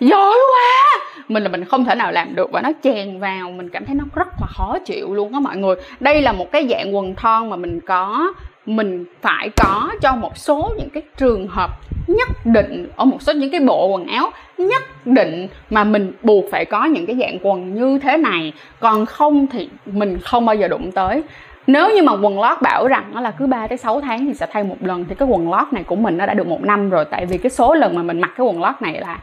giỏi 0.00 0.38
quá! 0.52 1.02
Mình 1.28 1.42
là 1.42 1.48
mình 1.48 1.64
không 1.64 1.84
thể 1.84 1.94
nào 1.94 2.12
làm 2.12 2.34
được 2.34 2.52
và 2.52 2.60
nó 2.60 2.70
chèn 2.82 3.20
vào. 3.20 3.50
Mình 3.50 3.68
cảm 3.68 3.84
thấy 3.84 3.94
nó 3.94 4.04
rất 4.14 4.28
là 4.40 4.46
khó 4.46 4.78
chịu 4.84 5.14
luôn 5.14 5.32
á 5.32 5.40
mọi 5.40 5.56
người. 5.56 5.76
Đây 6.00 6.22
là 6.22 6.32
một 6.32 6.52
cái 6.52 6.68
dạng 6.70 6.96
quần 6.96 7.14
thon 7.14 7.50
mà 7.50 7.56
mình 7.56 7.80
có 7.80 8.32
mình 8.66 9.04
phải 9.22 9.50
có 9.56 9.90
cho 10.00 10.16
một 10.16 10.36
số 10.36 10.74
những 10.78 10.90
cái 10.90 11.02
trường 11.16 11.48
hợp 11.48 11.70
nhất 12.06 12.28
định 12.44 12.88
ở 12.96 13.04
một 13.04 13.22
số 13.22 13.32
những 13.32 13.50
cái 13.50 13.60
bộ 13.60 13.86
quần 13.86 14.06
áo 14.06 14.30
nhất 14.58 14.82
định 15.06 15.48
mà 15.70 15.84
mình 15.84 16.12
buộc 16.22 16.44
phải 16.50 16.64
có 16.64 16.84
những 16.84 17.06
cái 17.06 17.16
dạng 17.20 17.38
quần 17.42 17.74
như 17.74 17.98
thế 17.98 18.16
này. 18.16 18.52
Còn 18.80 19.06
không 19.06 19.46
thì 19.46 19.68
mình 19.86 20.18
không 20.20 20.46
bao 20.46 20.56
giờ 20.56 20.68
đụng 20.68 20.92
tới. 20.92 21.22
Nếu 21.66 21.90
như 21.90 22.02
mà 22.02 22.12
quần 22.12 22.40
lót 22.40 22.62
bảo 22.62 22.88
rằng 22.88 23.04
nó 23.14 23.20
là 23.20 23.30
cứ 23.30 23.46
3 23.46 23.66
tới 23.66 23.78
6 23.78 24.00
tháng 24.00 24.26
thì 24.26 24.34
sẽ 24.34 24.46
thay 24.52 24.64
một 24.64 24.76
lần, 24.80 25.04
thì 25.08 25.14
cái 25.14 25.28
quần 25.28 25.50
lót 25.50 25.72
này 25.72 25.82
của 25.82 25.96
mình 25.96 26.18
nó 26.18 26.26
đã 26.26 26.34
được 26.34 26.46
một 26.46 26.62
năm 26.62 26.90
rồi. 26.90 27.04
Tại 27.04 27.26
vì 27.26 27.38
cái 27.38 27.50
số 27.50 27.74
lần 27.74 27.96
mà 27.96 28.02
mình 28.02 28.20
mặc 28.20 28.30
cái 28.36 28.46
quần 28.46 28.62
lót 28.62 28.74
này 28.80 29.00
là 29.00 29.18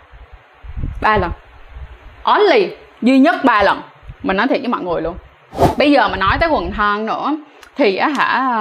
ba 1.02 1.18
lần. 1.18 1.32
Only 2.24 2.70
duy 3.02 3.20
nhất 3.20 3.36
ba 3.44 3.64
lần. 3.64 3.82
Mình 4.24 4.38
nói 4.38 4.48
thiệt 4.48 4.60
với 4.60 4.68
mọi 4.68 4.84
người 4.84 5.02
luôn. 5.02 5.16
Bây 5.78 5.92
giờ 5.92 6.08
mà 6.08 6.18
nói 6.18 6.38
tới 6.40 6.50
quần 6.50 6.72
thon 6.72 7.06
nữa 7.06 7.36
thì 7.80 7.96
á 7.96 8.08
hả 8.08 8.52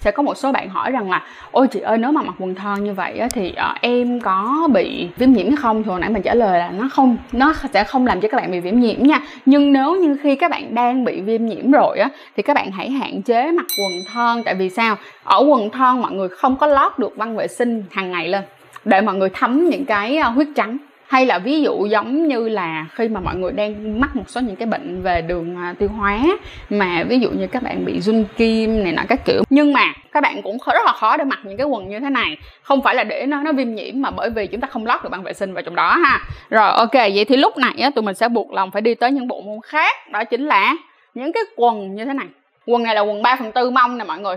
sẽ 0.00 0.10
có 0.10 0.22
một 0.22 0.34
số 0.34 0.52
bạn 0.52 0.68
hỏi 0.68 0.90
rằng 0.90 1.10
là 1.10 1.22
ôi 1.50 1.66
chị 1.68 1.80
ơi 1.80 1.98
nếu 1.98 2.12
mà 2.12 2.22
mặc 2.22 2.34
quần 2.38 2.54
thon 2.54 2.84
như 2.84 2.92
vậy 2.92 3.18
á, 3.18 3.28
thì 3.32 3.52
ờ, 3.56 3.74
em 3.80 4.20
có 4.20 4.68
bị 4.72 5.08
viêm 5.16 5.32
nhiễm 5.32 5.46
hay 5.46 5.56
không? 5.56 5.82
Thì 5.82 5.90
hồi 5.90 6.00
nãy 6.00 6.10
mình 6.10 6.22
trả 6.22 6.34
lời 6.34 6.58
là 6.58 6.70
nó 6.70 6.88
không 6.92 7.16
nó 7.32 7.52
sẽ 7.72 7.84
không 7.84 8.06
làm 8.06 8.20
cho 8.20 8.28
các 8.28 8.36
bạn 8.36 8.50
bị 8.50 8.60
viêm 8.60 8.80
nhiễm 8.80 9.02
nha. 9.02 9.20
Nhưng 9.46 9.72
nếu 9.72 9.94
như 9.94 10.16
khi 10.22 10.36
các 10.36 10.50
bạn 10.50 10.74
đang 10.74 11.04
bị 11.04 11.20
viêm 11.20 11.46
nhiễm 11.46 11.70
rồi 11.70 11.98
á 11.98 12.08
thì 12.36 12.42
các 12.42 12.54
bạn 12.54 12.70
hãy 12.70 12.90
hạn 12.90 13.22
chế 13.22 13.52
mặc 13.52 13.66
quần 13.78 13.92
thon. 14.14 14.42
Tại 14.44 14.54
vì 14.54 14.70
sao? 14.70 14.96
Ở 15.24 15.44
quần 15.48 15.70
thon 15.70 16.00
mọi 16.00 16.12
người 16.12 16.28
không 16.28 16.56
có 16.56 16.66
lót 16.66 16.98
được 16.98 17.16
băng 17.16 17.36
vệ 17.36 17.48
sinh 17.48 17.84
hàng 17.90 18.10
ngày 18.10 18.28
lên 18.28 18.42
để 18.84 19.00
mọi 19.00 19.14
người 19.14 19.28
thấm 19.32 19.68
những 19.70 19.84
cái 19.84 20.16
ờ, 20.16 20.30
huyết 20.30 20.48
trắng 20.56 20.78
hay 21.08 21.26
là 21.26 21.38
ví 21.38 21.62
dụ 21.62 21.86
giống 21.86 22.28
như 22.28 22.48
là 22.48 22.86
khi 22.94 23.08
mà 23.08 23.20
mọi 23.20 23.36
người 23.36 23.52
đang 23.52 24.00
mắc 24.00 24.16
một 24.16 24.22
số 24.26 24.40
những 24.40 24.56
cái 24.56 24.66
bệnh 24.66 25.02
về 25.02 25.22
đường 25.22 25.56
à, 25.56 25.74
tiêu 25.78 25.88
hóa 25.88 26.18
mà 26.70 27.04
ví 27.08 27.18
dụ 27.18 27.30
như 27.30 27.46
các 27.46 27.62
bạn 27.62 27.84
bị 27.84 28.00
run 28.00 28.24
kim 28.36 28.84
này 28.84 28.92
nọ 28.92 29.02
các 29.08 29.24
kiểu. 29.24 29.42
Nhưng 29.50 29.72
mà 29.72 29.92
các 30.12 30.22
bạn 30.22 30.42
cũng 30.42 30.58
rất 30.66 30.84
là 30.84 30.92
khó 30.92 31.16
để 31.16 31.24
mặc 31.24 31.38
những 31.44 31.56
cái 31.56 31.66
quần 31.66 31.88
như 31.88 32.00
thế 32.00 32.10
này. 32.10 32.36
Không 32.62 32.82
phải 32.82 32.94
là 32.94 33.04
để 33.04 33.26
nó 33.26 33.42
nó 33.42 33.52
viêm 33.52 33.74
nhiễm 33.74 34.02
mà 34.02 34.10
bởi 34.10 34.30
vì 34.30 34.46
chúng 34.46 34.60
ta 34.60 34.68
không 34.68 34.86
lót 34.86 35.02
được 35.02 35.08
băng 35.10 35.22
vệ 35.22 35.32
sinh 35.32 35.54
vào 35.54 35.62
trong 35.62 35.74
đó 35.74 35.96
ha. 35.96 36.20
Rồi 36.50 36.70
ok 36.70 36.94
vậy 36.94 37.24
thì 37.28 37.36
lúc 37.36 37.56
này 37.56 37.74
á, 37.78 37.90
tụi 37.90 38.02
mình 38.02 38.14
sẽ 38.14 38.28
buộc 38.28 38.52
lòng 38.52 38.70
phải 38.70 38.82
đi 38.82 38.94
tới 38.94 39.12
những 39.12 39.28
bộ 39.28 39.40
môn 39.40 39.58
khác. 39.64 39.96
Đó 40.12 40.24
chính 40.24 40.46
là 40.46 40.74
những 41.14 41.32
cái 41.32 41.42
quần 41.56 41.94
như 41.94 42.04
thế 42.04 42.12
này. 42.12 42.26
Quần 42.66 42.82
này 42.82 42.94
là 42.94 43.00
quần 43.00 43.22
3 43.22 43.36
phần 43.36 43.52
tư 43.52 43.70
mông 43.70 43.98
nè 43.98 44.04
mọi 44.04 44.18
người 44.18 44.36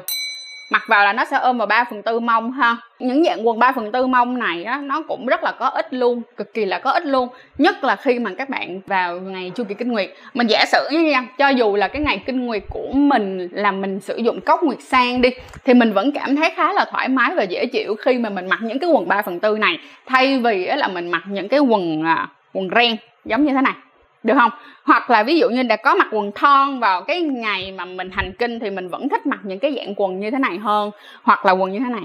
mặc 0.72 0.84
vào 0.88 1.06
là 1.06 1.14
nó 1.14 1.26
sẽ 1.26 1.38
ôm 1.38 1.58
vào 1.58 1.68
3 1.68 1.84
phần 1.90 2.02
tư 2.02 2.20
mông 2.20 2.52
ha. 2.52 2.78
Những 3.00 3.24
dạng 3.24 3.48
quần 3.48 3.60
3 3.60 3.72
phần 3.72 3.92
tư 3.92 4.08
mông 4.08 4.40
này 4.40 4.64
á, 4.64 4.82
nó 4.84 5.02
cũng 5.08 5.26
rất 5.26 5.44
là 5.44 5.52
có 5.52 5.66
ích 5.66 5.94
luôn, 5.94 6.22
cực 6.38 6.54
kỳ 6.54 6.66
là 6.66 6.80
có 6.80 6.92
ích 6.92 7.06
luôn. 7.06 7.30
Nhất 7.58 7.84
là 7.84 7.96
khi 7.96 8.20
mà 8.20 8.32
các 8.38 8.50
bạn 8.50 8.82
vào 8.88 9.20
ngày 9.20 9.52
chu 9.56 9.64
kỳ 9.64 9.74
kinh 9.74 9.92
nguyệt. 9.92 10.10
Mình 10.34 10.48
giả 10.48 10.66
sử 10.72 10.90
nha 10.90 11.26
cho 11.38 11.50
dù 11.50 11.76
là 11.76 11.88
cái 11.88 12.02
ngày 12.02 12.24
kinh 12.26 12.46
nguyệt 12.46 12.64
của 12.70 12.88
mình 12.94 13.48
là 13.52 13.72
mình 13.72 14.00
sử 14.00 14.18
dụng 14.18 14.42
cốc 14.42 14.64
nguyệt 14.64 14.82
sang 14.82 15.22
đi, 15.22 15.30
thì 15.66 15.74
mình 15.74 15.94
vẫn 15.94 16.12
cảm 16.12 16.36
thấy 16.36 16.50
khá 16.56 16.74
là 16.74 16.86
thoải 16.92 17.08
mái 17.08 17.32
và 17.36 17.44
dễ 17.44 17.66
chịu 17.66 17.96
khi 17.96 18.18
mà 18.18 18.30
mình 18.30 18.48
mặc 18.48 18.60
những 18.62 18.80
cái 18.80 18.90
quần 18.90 19.08
3 19.08 19.22
phần 19.22 19.40
tư 19.40 19.58
này. 19.58 19.80
Thay 20.06 20.40
vì 20.40 20.66
là 20.66 20.88
mình 20.88 21.12
mặc 21.12 21.24
những 21.28 21.48
cái 21.48 21.60
quần 21.60 22.04
à, 22.04 22.28
quần 22.54 22.70
ren, 22.76 22.96
giống 23.26 23.46
như 23.46 23.54
thế 23.54 23.62
này 23.62 23.74
được 24.24 24.34
không? 24.40 24.52
Hoặc 24.84 25.10
là 25.10 25.24
ví 25.24 25.40
dụ 25.40 25.50
như 25.50 25.64
đã 25.64 25.76
có 25.76 25.96
mặc 25.96 26.08
quần 26.12 26.32
thon 26.32 26.80
vào 26.80 27.02
cái 27.02 27.22
ngày 27.22 27.72
mà 27.72 27.86
mình 27.86 28.10
hành 28.12 28.34
kinh 28.40 28.60
thì 28.60 28.70
mình 28.70 28.90
vẫn 28.90 29.10
thích 29.10 29.26
mặc 29.26 29.40
những 29.44 29.60
cái 29.60 29.74
dạng 29.78 29.94
quần 29.98 30.20
như 30.20 30.32
thế 30.32 30.40
này 30.40 30.58
hơn, 30.58 30.92
hoặc 31.24 31.46
là 31.46 31.52
quần 31.52 31.72
như 31.72 31.80
thế 31.80 31.90
này. 31.90 32.04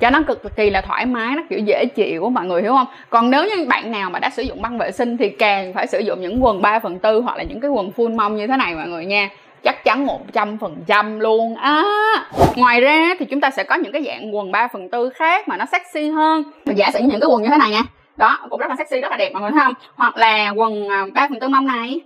Cho 0.00 0.10
nó 0.10 0.22
cực 0.26 0.56
kỳ 0.56 0.70
là 0.70 0.80
thoải 0.80 1.06
mái, 1.06 1.36
nó 1.36 1.42
kiểu 1.50 1.58
dễ 1.58 1.86
chịu, 1.86 2.28
mọi 2.28 2.46
người 2.46 2.62
hiểu 2.62 2.72
không? 2.72 2.86
Còn 3.10 3.30
nếu 3.30 3.44
như 3.44 3.66
bạn 3.68 3.92
nào 3.92 4.10
mà 4.10 4.18
đã 4.18 4.30
sử 4.30 4.42
dụng 4.42 4.62
băng 4.62 4.78
vệ 4.78 4.90
sinh 4.90 5.16
thì 5.16 5.28
càng 5.28 5.72
phải 5.72 5.86
sử 5.86 5.98
dụng 5.98 6.20
những 6.20 6.44
quần 6.44 6.62
3 6.62 6.78
phần 6.78 6.98
tư 6.98 7.20
hoặc 7.20 7.36
là 7.36 7.42
những 7.42 7.60
cái 7.60 7.70
quần 7.70 7.90
full 7.96 8.16
mông 8.16 8.36
như 8.36 8.46
thế 8.46 8.56
này 8.56 8.74
mọi 8.74 8.88
người 8.88 9.06
nha. 9.06 9.30
Chắc 9.62 9.84
chắn 9.84 10.06
100% 10.32 11.20
luôn. 11.20 11.56
Á 11.56 11.82
à. 11.82 12.30
ngoài 12.56 12.80
ra 12.80 13.14
thì 13.18 13.26
chúng 13.26 13.40
ta 13.40 13.50
sẽ 13.50 13.64
có 13.64 13.74
những 13.74 13.92
cái 13.92 14.02
dạng 14.06 14.36
quần 14.36 14.52
3 14.52 14.68
phần 14.68 14.88
tư 14.88 15.10
khác 15.10 15.48
mà 15.48 15.56
nó 15.56 15.64
sexy 15.72 16.08
hơn. 16.08 16.42
Giả 16.76 16.90
sử 16.92 16.98
những 16.98 17.20
cái 17.20 17.28
quần 17.28 17.42
như 17.42 17.48
thế 17.48 17.58
này 17.58 17.70
nha 17.70 17.82
đó 18.16 18.38
cũng 18.50 18.60
rất 18.60 18.70
là 18.70 18.76
sexy 18.78 19.00
rất 19.00 19.10
là 19.10 19.16
đẹp 19.16 19.30
mọi 19.32 19.42
người 19.42 19.50
thấy 19.50 19.60
không? 19.64 19.74
Hoặc 19.94 20.16
là 20.16 20.50
quần 20.50 20.88
à, 20.88 21.04
ba 21.14 21.28
phần 21.28 21.40
tư 21.40 21.48
mông 21.48 21.66
này. 21.66 22.00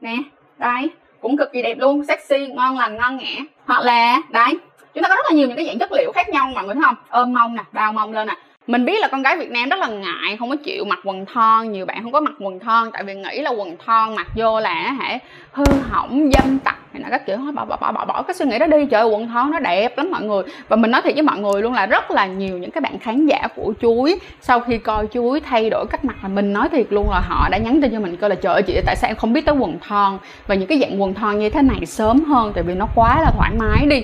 Nè 0.00 0.16
đây 0.58 0.90
cũng 1.20 1.36
cực 1.36 1.52
kỳ 1.52 1.62
đẹp 1.62 1.78
luôn 1.78 2.04
sexy 2.04 2.46
ngon 2.46 2.78
lành 2.78 2.96
ngon 2.96 3.16
nghẻ 3.16 3.44
hoặc 3.66 3.84
là 3.84 4.22
đây 4.28 4.58
chúng 4.94 5.02
ta 5.02 5.08
có 5.08 5.16
rất 5.16 5.26
là 5.30 5.36
nhiều 5.36 5.48
những 5.48 5.56
cái 5.56 5.66
dạng 5.66 5.78
chất 5.78 5.92
liệu 5.92 6.12
khác 6.14 6.28
nhau 6.28 6.50
mọi 6.54 6.64
người 6.64 6.74
thấy 6.74 6.84
không? 6.86 6.96
Ôm 7.08 7.32
mông 7.32 7.56
nè 7.56 7.62
bao 7.72 7.92
mông 7.92 8.12
lên 8.12 8.28
nè 8.28 8.36
mình 8.66 8.84
biết 8.84 9.00
là 9.00 9.08
con 9.08 9.22
gái 9.22 9.36
Việt 9.36 9.50
Nam 9.50 9.68
rất 9.68 9.80
là 9.80 9.88
ngại 9.88 10.36
không 10.38 10.50
có 10.50 10.56
chịu 10.56 10.84
mặc 10.84 10.98
quần 11.04 11.26
thon 11.26 11.72
nhiều 11.72 11.86
bạn 11.86 12.02
không 12.02 12.12
có 12.12 12.20
mặc 12.20 12.34
quần 12.40 12.60
thon 12.60 12.90
tại 12.92 13.02
vì 13.04 13.14
nghĩ 13.14 13.40
là 13.40 13.50
quần 13.50 13.76
thon 13.86 14.14
mặc 14.14 14.26
vô 14.36 14.60
là 14.60 14.74
hả 14.74 15.18
hư 15.52 15.64
hỏng 15.90 16.30
dâm 16.32 16.58
tặc 16.58 16.78
hay 16.92 17.02
là 17.02 17.08
các 17.10 17.26
kiểu 17.26 17.36
bỏ 17.54 17.64
bỏ 17.64 17.76
bỏ 17.80 17.92
bỏ 17.92 18.04
bỏ 18.04 18.22
cái 18.22 18.34
suy 18.34 18.46
nghĩ 18.46 18.58
đó 18.58 18.66
đi. 18.66 18.86
Trời 18.90 19.00
ơi, 19.00 19.10
quần 19.10 19.28
thon 19.28 19.50
nó 19.50 19.58
đẹp 19.58 19.98
lắm 19.98 20.10
mọi 20.10 20.22
người. 20.22 20.42
Và 20.68 20.76
mình 20.76 20.90
nói 20.90 21.02
thiệt 21.02 21.14
với 21.14 21.22
mọi 21.22 21.38
người 21.38 21.62
luôn 21.62 21.72
là 21.72 21.86
rất 21.86 22.10
là 22.10 22.26
nhiều 22.26 22.58
những 22.58 22.70
cái 22.70 22.80
bạn 22.80 22.98
khán 22.98 23.26
giả 23.26 23.48
của 23.56 23.74
chuối 23.82 24.18
sau 24.40 24.60
khi 24.60 24.78
coi 24.78 25.06
chuối 25.12 25.40
thay 25.40 25.70
đổi 25.70 25.86
cách 25.90 26.04
mặc 26.04 26.16
là 26.22 26.28
mình 26.28 26.52
nói 26.52 26.68
thiệt 26.68 26.86
luôn 26.90 27.10
là 27.10 27.20
họ 27.20 27.48
đã 27.48 27.58
nhắn 27.58 27.82
tin 27.82 27.92
cho 27.92 28.00
mình 28.00 28.16
coi 28.16 28.30
là 28.30 28.36
trời 28.36 28.52
ơi 28.52 28.62
chị 28.62 28.80
tại 28.86 28.96
sao 28.96 29.10
em 29.10 29.16
không 29.16 29.32
biết 29.32 29.44
tới 29.44 29.54
quần 29.54 29.78
thon? 29.88 30.18
Và 30.46 30.54
những 30.54 30.66
cái 30.66 30.78
dạng 30.78 31.02
quần 31.02 31.14
thon 31.14 31.38
như 31.38 31.50
thế 31.50 31.62
này 31.62 31.86
sớm 31.86 32.24
hơn 32.24 32.52
tại 32.54 32.64
vì 32.66 32.74
nó 32.74 32.88
quá 32.94 33.20
là 33.20 33.30
thoải 33.36 33.50
mái 33.58 33.86
đi. 33.86 34.02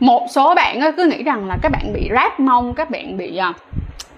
Một 0.00 0.26
số 0.30 0.54
bạn 0.54 0.80
cứ 0.96 1.06
nghĩ 1.06 1.22
rằng 1.22 1.48
là 1.48 1.58
các 1.62 1.72
bạn 1.72 1.92
bị 1.92 2.10
rát 2.14 2.40
mông 2.40 2.74
các 2.74 2.90
bạn 2.90 3.16
bị 3.16 3.36
à, 3.36 3.52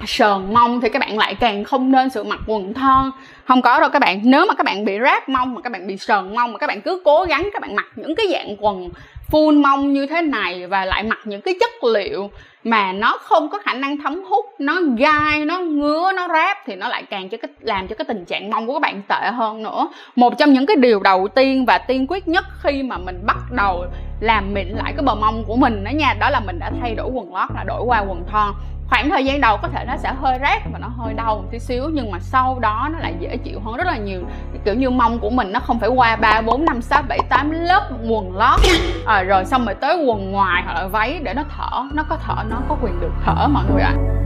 sờn 0.07 0.55
mông 0.55 0.81
thì 0.81 0.89
các 0.89 0.99
bạn 0.99 1.19
lại 1.19 1.35
càng 1.35 1.65
không 1.65 1.93
nên 1.93 2.11
sự 2.11 2.25
mặc 2.25 2.41
quần 2.47 2.75
thon. 2.75 3.11
Không 3.45 3.63
có 3.63 3.81
đâu 3.81 3.89
các 3.89 3.99
bạn. 3.99 4.21
Nếu 4.25 4.47
mà 4.47 4.55
các 4.55 4.65
bạn 4.65 4.85
bị 4.85 4.99
ráp 5.05 5.29
mông, 5.29 5.55
mà 5.55 5.61
các 5.61 5.73
bạn 5.73 5.87
bị 5.87 5.97
sờn 5.97 6.35
mông, 6.35 6.53
mà 6.53 6.59
các 6.59 6.67
bạn 6.67 6.81
cứ 6.81 7.03
cố 7.05 7.25
gắng 7.29 7.49
các 7.53 7.63
bạn 7.63 7.77
mặc 7.77 7.87
những 7.97 8.15
cái 8.15 8.27
dạng 8.33 8.57
quần 8.59 8.91
full 9.31 9.63
mông 9.63 9.93
như 9.93 10.07
thế 10.07 10.23
này 10.23 10.67
và 10.67 10.85
lại 10.85 11.03
mặc 11.03 11.19
những 11.25 11.41
cái 11.41 11.55
chất 11.61 11.85
liệu 11.85 12.31
mà 12.65 12.93
nó 12.93 13.19
không 13.23 13.49
có 13.49 13.59
khả 13.59 13.75
năng 13.75 13.99
thấm 13.99 14.23
hút, 14.25 14.45
nó 14.59 14.81
gai, 14.97 15.45
nó 15.45 15.59
ngứa, 15.59 16.13
nó 16.13 16.29
ráp 16.29 16.59
thì 16.67 16.77
nó 16.77 16.89
lại 16.89 17.03
càng 17.11 17.29
cho 17.29 17.39
cái, 17.43 17.51
làm 17.61 17.89
cho 17.89 17.95
cái 17.95 18.05
tình 18.05 18.25
trạng 18.25 18.51
mông 18.51 18.67
của 18.67 18.73
các 18.73 18.83
bạn 18.83 19.03
tệ 19.09 19.31
hơn 19.33 19.63
nữa. 19.63 19.89
Một 20.17 20.39
trong 20.39 20.53
những 20.53 20.67
cái 20.67 20.77
điều 20.77 21.01
đầu 21.01 21.29
tiên 21.29 21.65
và 21.65 21.79
tiên 21.79 22.07
quyết 22.09 22.29
nhất 22.29 22.45
khi 22.63 22.83
mà 22.83 22.99
mình 22.99 23.23
bắt 23.27 23.37
đầu 23.51 23.85
làm 24.21 24.55
mịn 24.55 24.69
lại 24.69 24.93
cái 24.97 25.03
bờ 25.03 25.15
mông 25.15 25.45
của 25.47 25.57
mình 25.57 25.85
đó 25.85 25.91
nha, 25.91 26.15
đó 26.21 26.31
là 26.31 26.41
mình 26.41 26.59
đã 26.59 26.71
thay 26.81 26.95
đổi 26.95 27.11
quần 27.15 27.35
lót 27.35 27.51
là 27.55 27.65
đổi 27.65 27.83
qua 27.87 28.05
quần 28.09 28.25
thon 28.33 28.55
khoảng 28.91 29.11
thời 29.11 29.25
gian 29.25 29.41
đầu 29.41 29.57
có 29.63 29.69
thể 29.69 29.85
nó 29.89 29.97
sẽ 29.97 30.13
hơi 30.21 30.39
rát 30.43 30.63
và 30.73 30.79
nó 30.79 30.89
hơi 30.89 31.15
đau 31.15 31.37
một 31.37 31.45
tí 31.51 31.59
xíu 31.59 31.89
nhưng 31.93 32.11
mà 32.11 32.19
sau 32.21 32.59
đó 32.59 32.89
nó 32.93 32.99
lại 32.99 33.15
dễ 33.21 33.37
chịu 33.37 33.61
hơn 33.65 33.77
rất 33.77 33.87
là 33.87 33.97
nhiều. 33.97 34.21
Kiểu 34.65 34.75
như 34.75 34.91
mông 34.91 35.19
của 35.19 35.31
mình 35.31 35.53
nó 35.53 35.61
không 35.61 35.81
phải 35.81 35.89
qua 35.89 36.17
ba 36.17 36.41
bốn 36.41 36.65
năm 36.65 36.83
sáu 36.83 37.03
bảy 37.09 37.19
tám 37.29 37.51
lớp 37.51 37.91
quần 38.09 38.37
lót. 38.37 38.61
À, 39.07 39.23
rồi 39.23 39.45
xong 39.45 39.65
rồi 39.65 39.75
tới 39.75 40.05
quần 40.07 40.33
ngoài 40.33 40.63
hoặc 40.67 40.75
là 40.75 40.87
váy 40.87 41.21
để 41.23 41.35
nó 41.35 41.43
thở 41.57 41.83
nó 41.95 42.03
có 42.09 42.17
thở 42.27 42.35
nó 42.51 42.57
có 42.69 42.77
quyền 42.83 43.01
được 43.01 43.13
thở 43.25 43.49
mọi 43.49 43.65
người 43.73 43.83
ạ. 43.83 43.93
À. 43.97 44.17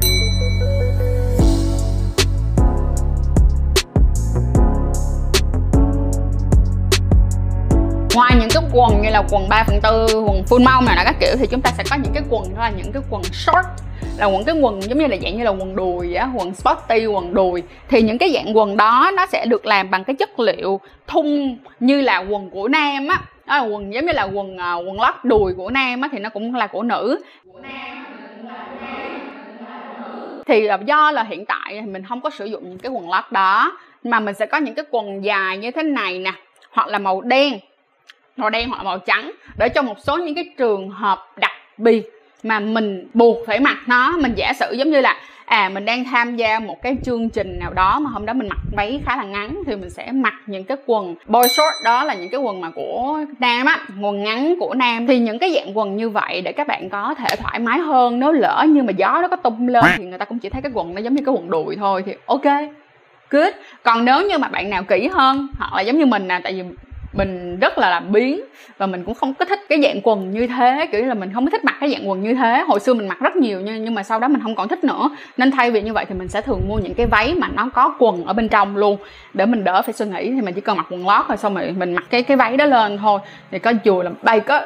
ngoài 8.14 8.36
những 8.40 8.48
cái 8.54 8.62
quần 8.72 9.02
như 9.02 9.10
là 9.10 9.22
quần 9.30 9.48
3 9.48 9.64
phần 9.66 9.80
tư 9.82 10.06
quần 10.26 10.42
full 10.42 10.64
mông 10.64 10.84
này 10.84 10.96
là 10.96 11.04
các 11.04 11.16
kiểu 11.20 11.36
thì 11.38 11.46
chúng 11.46 11.60
ta 11.60 11.70
sẽ 11.76 11.84
có 11.90 11.96
những 11.96 12.12
cái 12.12 12.22
quần 12.30 12.54
đó 12.54 12.60
là 12.60 12.70
những 12.70 12.92
cái 12.92 13.02
quần 13.10 13.22
short 13.24 13.66
là 14.20 14.26
quần, 14.26 14.44
cái 14.44 14.54
quần 14.54 14.82
giống 14.82 14.98
như 14.98 15.06
là 15.06 15.16
dạng 15.22 15.36
như 15.36 15.44
là 15.44 15.50
quần 15.50 15.76
đùi 15.76 16.14
á, 16.14 16.28
quần 16.34 16.54
sporty, 16.54 17.06
quần 17.06 17.34
đùi. 17.34 17.62
Thì 17.88 18.02
những 18.02 18.18
cái 18.18 18.30
dạng 18.30 18.56
quần 18.56 18.76
đó 18.76 19.10
nó 19.16 19.26
sẽ 19.26 19.46
được 19.46 19.66
làm 19.66 19.90
bằng 19.90 20.04
cái 20.04 20.16
chất 20.16 20.40
liệu 20.40 20.80
thun 21.06 21.56
như 21.80 22.00
là 22.00 22.18
quần 22.18 22.50
của 22.50 22.68
nam 22.68 23.08
á. 23.08 23.20
Đó 23.46 23.56
là 23.56 23.62
quần 23.62 23.94
giống 23.94 24.06
như 24.06 24.12
là 24.12 24.22
quần 24.22 24.58
à, 24.58 24.74
quần 24.74 25.00
lót 25.00 25.14
đùi 25.22 25.54
của 25.54 25.70
nam 25.70 26.00
á, 26.00 26.08
thì 26.12 26.18
nó 26.18 26.28
cũng 26.28 26.54
là 26.54 26.66
của 26.66 26.82
nữ. 26.82 27.20
Thì 30.46 30.68
do 30.86 31.10
là 31.10 31.22
hiện 31.22 31.46
tại 31.46 31.80
mình 31.80 32.04
không 32.08 32.20
có 32.20 32.30
sử 32.30 32.44
dụng 32.44 32.70
những 32.70 32.78
cái 32.78 32.92
quần 32.92 33.10
lót 33.10 33.24
đó, 33.30 33.78
mà 34.04 34.20
mình 34.20 34.34
sẽ 34.34 34.46
có 34.46 34.58
những 34.58 34.74
cái 34.74 34.84
quần 34.90 35.24
dài 35.24 35.58
như 35.58 35.70
thế 35.70 35.82
này 35.82 36.18
nè, 36.18 36.32
hoặc 36.70 36.88
là 36.88 36.98
màu 36.98 37.20
đen 37.20 37.58
màu 38.36 38.50
đen 38.50 38.68
hoặc 38.68 38.76
là 38.76 38.82
màu 38.82 38.98
trắng, 38.98 39.32
để 39.58 39.68
cho 39.68 39.82
một 39.82 39.96
số 39.98 40.16
những 40.16 40.34
cái 40.34 40.44
trường 40.58 40.90
hợp 40.90 41.26
đặc 41.36 41.52
biệt 41.76 42.10
mà 42.42 42.60
mình 42.60 43.08
buộc 43.14 43.36
phải 43.46 43.60
mặc 43.60 43.78
nó. 43.86 44.16
Mình 44.16 44.32
giả 44.36 44.52
sử 44.52 44.72
giống 44.72 44.90
như 44.90 45.00
là 45.00 45.16
à 45.44 45.68
mình 45.68 45.84
đang 45.84 46.04
tham 46.04 46.36
gia 46.36 46.58
một 46.58 46.82
cái 46.82 46.96
chương 47.04 47.28
trình 47.28 47.58
nào 47.58 47.72
đó 47.72 48.00
mà 48.00 48.10
hôm 48.10 48.26
đó 48.26 48.32
mình 48.32 48.48
mặc 48.48 48.58
váy 48.76 49.00
khá 49.06 49.16
là 49.16 49.22
ngắn 49.22 49.62
thì 49.66 49.76
mình 49.76 49.90
sẽ 49.90 50.10
mặc 50.12 50.34
những 50.46 50.64
cái 50.64 50.76
quần 50.86 51.14
boy 51.26 51.48
short. 51.48 51.74
Đó 51.84 52.04
là 52.04 52.14
những 52.14 52.30
cái 52.30 52.40
quần 52.40 52.60
mà 52.60 52.70
của 52.70 53.18
nam 53.38 53.66
á, 53.66 53.78
quần 54.00 54.22
ngắn 54.22 54.54
của 54.60 54.74
nam. 54.74 55.06
Thì 55.06 55.18
những 55.18 55.38
cái 55.38 55.52
dạng 55.54 55.78
quần 55.78 55.96
như 55.96 56.10
vậy 56.10 56.42
để 56.42 56.52
các 56.52 56.66
bạn 56.66 56.88
có 56.88 57.14
thể 57.18 57.36
thoải 57.36 57.58
mái 57.58 57.78
hơn. 57.78 58.20
Nếu 58.20 58.32
lỡ 58.32 58.64
như 58.68 58.82
mà 58.82 58.92
gió 58.92 59.18
nó 59.22 59.28
có 59.28 59.36
tung 59.36 59.68
lên 59.68 59.84
thì 59.96 60.04
người 60.04 60.18
ta 60.18 60.24
cũng 60.24 60.38
chỉ 60.38 60.48
thấy 60.48 60.62
cái 60.62 60.72
quần 60.74 60.94
nó 60.94 61.00
giống 61.00 61.14
như 61.14 61.22
cái 61.26 61.34
quần 61.34 61.50
đùi 61.50 61.76
thôi 61.76 62.02
thì 62.06 62.12
ok, 62.26 62.44
good. 63.30 63.54
Còn 63.82 64.04
nếu 64.04 64.28
như 64.28 64.38
mà 64.38 64.48
bạn 64.48 64.70
nào 64.70 64.82
kỹ 64.82 65.08
hơn, 65.08 65.48
hoặc 65.58 65.74
là 65.74 65.80
giống 65.80 65.98
như 65.98 66.06
mình 66.06 66.28
nè, 66.28 66.40
tại 66.42 66.52
vì 66.52 66.62
mình 67.12 67.58
rất 67.60 67.78
là 67.78 67.90
làm 67.90 68.12
biến 68.12 68.40
và 68.78 68.86
mình 68.86 69.04
cũng 69.04 69.14
không 69.14 69.34
có 69.34 69.44
thích 69.44 69.60
cái 69.68 69.82
dạng 69.82 70.00
quần 70.02 70.30
như 70.30 70.46
thế, 70.46 70.88
kiểu 70.92 71.06
là 71.06 71.14
mình 71.14 71.30
không 71.34 71.44
có 71.44 71.50
thích 71.50 71.64
mặc 71.64 71.76
cái 71.80 71.90
dạng 71.90 72.08
quần 72.08 72.22
như 72.22 72.34
thế. 72.34 72.64
Hồi 72.68 72.80
xưa 72.80 72.94
mình 72.94 73.08
mặc 73.08 73.20
rất 73.20 73.36
nhiều 73.36 73.60
nhưng 73.60 73.84
nhưng 73.84 73.94
mà 73.94 74.02
sau 74.02 74.18
đó 74.18 74.28
mình 74.28 74.42
không 74.42 74.54
còn 74.54 74.68
thích 74.68 74.84
nữa. 74.84 75.10
Nên 75.36 75.50
thay 75.50 75.70
vì 75.70 75.82
như 75.82 75.92
vậy 75.92 76.04
thì 76.08 76.14
mình 76.14 76.28
sẽ 76.28 76.40
thường 76.40 76.60
mua 76.68 76.78
những 76.78 76.94
cái 76.94 77.06
váy 77.06 77.34
mà 77.34 77.48
nó 77.54 77.70
có 77.74 77.94
quần 77.98 78.24
ở 78.24 78.32
bên 78.32 78.48
trong 78.48 78.76
luôn. 78.76 78.96
Để 79.34 79.46
mình 79.46 79.64
đỡ 79.64 79.82
phải 79.82 79.92
suy 79.92 80.06
nghĩ 80.06 80.30
thì 80.30 80.40
mình 80.40 80.54
chỉ 80.54 80.60
cần 80.60 80.76
mặc 80.76 80.86
quần 80.90 81.06
lót 81.06 81.28
rồi 81.28 81.36
xong 81.36 81.54
rồi 81.54 81.74
mình 81.78 81.94
mặc 81.94 82.04
cái 82.10 82.22
cái 82.22 82.36
váy 82.36 82.56
đó 82.56 82.64
lên 82.64 82.98
thôi. 82.98 83.20
Thì 83.50 83.58
có 83.58 83.72
dù 83.84 84.02
là 84.02 84.10
bay 84.22 84.40
có 84.40 84.60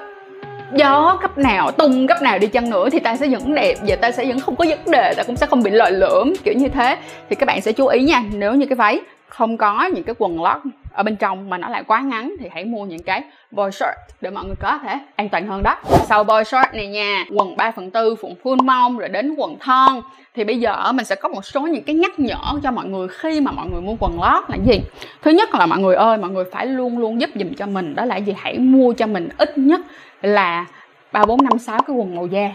gió 0.74 1.18
cấp 1.22 1.38
nào, 1.38 1.70
tung 1.70 2.06
cấp 2.06 2.22
nào 2.22 2.38
đi 2.38 2.46
chăng 2.46 2.70
nữa 2.70 2.90
thì 2.90 2.98
ta 2.98 3.16
sẽ 3.16 3.28
vẫn 3.28 3.54
đẹp 3.54 3.74
và 3.88 3.96
ta 3.96 4.10
sẽ 4.10 4.24
vẫn 4.24 4.40
không 4.40 4.56
có 4.56 4.64
vấn 4.68 4.90
đề, 4.90 5.14
ta 5.16 5.22
cũng 5.22 5.36
sẽ 5.36 5.46
không 5.46 5.62
bị 5.62 5.70
lợi 5.70 5.92
lỡm 5.92 6.32
kiểu 6.44 6.54
như 6.54 6.68
thế. 6.68 6.96
Thì 7.28 7.36
các 7.36 7.46
bạn 7.46 7.60
sẽ 7.60 7.72
chú 7.72 7.86
ý 7.86 8.02
nha, 8.02 8.22
nếu 8.32 8.54
như 8.54 8.66
cái 8.66 8.76
váy 8.76 9.00
không 9.28 9.56
có 9.56 9.84
những 9.84 10.04
cái 10.04 10.14
quần 10.18 10.42
lót 10.42 10.56
ở 10.94 11.02
bên 11.02 11.16
trong 11.16 11.50
mà 11.50 11.58
nó 11.58 11.68
lại 11.68 11.84
quá 11.86 12.00
ngắn 12.00 12.34
thì 12.40 12.48
hãy 12.54 12.64
mua 12.64 12.84
những 12.84 13.02
cái 13.02 13.22
boy 13.50 13.70
short 13.72 13.96
để 14.20 14.30
mọi 14.30 14.44
người 14.44 14.54
có 14.60 14.78
thể 14.82 14.98
an 15.16 15.28
toàn 15.28 15.46
hơn 15.46 15.62
đó. 15.62 15.76
Sau 16.08 16.24
boy 16.24 16.44
short 16.46 16.74
này 16.74 16.86
nha, 16.86 17.24
quần 17.36 17.56
3 17.56 17.70
phần 17.70 17.90
tư 17.90 18.14
phụng 18.20 18.34
full 18.42 18.64
mông, 18.64 18.98
rồi 18.98 19.08
đến 19.08 19.34
quần 19.36 19.58
thon. 19.58 20.00
Thì 20.34 20.44
bây 20.44 20.60
giờ 20.60 20.92
mình 20.92 21.04
sẽ 21.04 21.14
có 21.14 21.28
một 21.28 21.44
số 21.44 21.60
những 21.60 21.84
cái 21.84 21.96
nhắc 21.96 22.18
nhở 22.18 22.60
cho 22.62 22.70
mọi 22.70 22.86
người 22.86 23.08
khi 23.08 23.40
mà 23.40 23.52
mọi 23.52 23.66
người 23.66 23.80
mua 23.80 23.96
quần 24.00 24.20
lót 24.20 24.44
là 24.48 24.56
gì? 24.66 24.80
Thứ 25.22 25.30
nhất 25.30 25.54
là 25.54 25.66
mọi 25.66 25.78
người 25.78 25.94
ơi, 25.94 26.18
mọi 26.18 26.30
người 26.30 26.44
phải 26.52 26.66
luôn 26.66 26.98
luôn 26.98 27.20
giúp 27.20 27.30
dùm 27.34 27.54
cho 27.54 27.66
mình. 27.66 27.94
Đó 27.94 28.04
là 28.04 28.16
gì? 28.16 28.34
Hãy 28.38 28.58
mua 28.58 28.92
cho 28.92 29.06
mình 29.06 29.28
ít 29.38 29.58
nhất 29.58 29.80
là 30.22 30.66
ba, 31.12 31.24
bốn, 31.24 31.42
năm, 31.42 31.58
sáu 31.58 31.78
cái 31.86 31.96
quần 31.96 32.16
màu 32.16 32.26
da. 32.26 32.52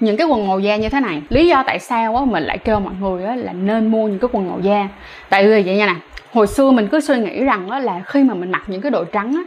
Những 0.00 0.16
cái 0.16 0.26
quần 0.26 0.48
màu 0.48 0.58
da 0.58 0.76
như 0.76 0.88
thế 0.88 1.00
này. 1.00 1.22
Lý 1.28 1.48
do 1.48 1.62
tại 1.66 1.78
sao 1.78 2.16
á, 2.16 2.24
mình 2.24 2.42
lại 2.42 2.58
kêu 2.58 2.80
mọi 2.80 2.94
người 3.00 3.24
á 3.24 3.34
là 3.36 3.52
nên 3.52 3.86
mua 3.86 4.08
những 4.08 4.18
cái 4.18 4.28
quần 4.32 4.48
màu 4.48 4.60
da? 4.60 4.88
Tại 5.28 5.46
vì 5.46 5.62
vậy 5.62 5.76
nha 5.76 5.86
nè 5.86 5.94
hồi 6.32 6.46
xưa 6.46 6.70
mình 6.70 6.88
cứ 6.88 7.00
suy 7.00 7.18
nghĩ 7.18 7.44
rằng 7.44 7.70
đó 7.70 7.78
là 7.78 8.02
khi 8.06 8.24
mà 8.24 8.34
mình 8.34 8.50
mặc 8.50 8.62
những 8.66 8.80
cái 8.80 8.90
đồ 8.90 9.04
trắng 9.04 9.32
á, 9.36 9.42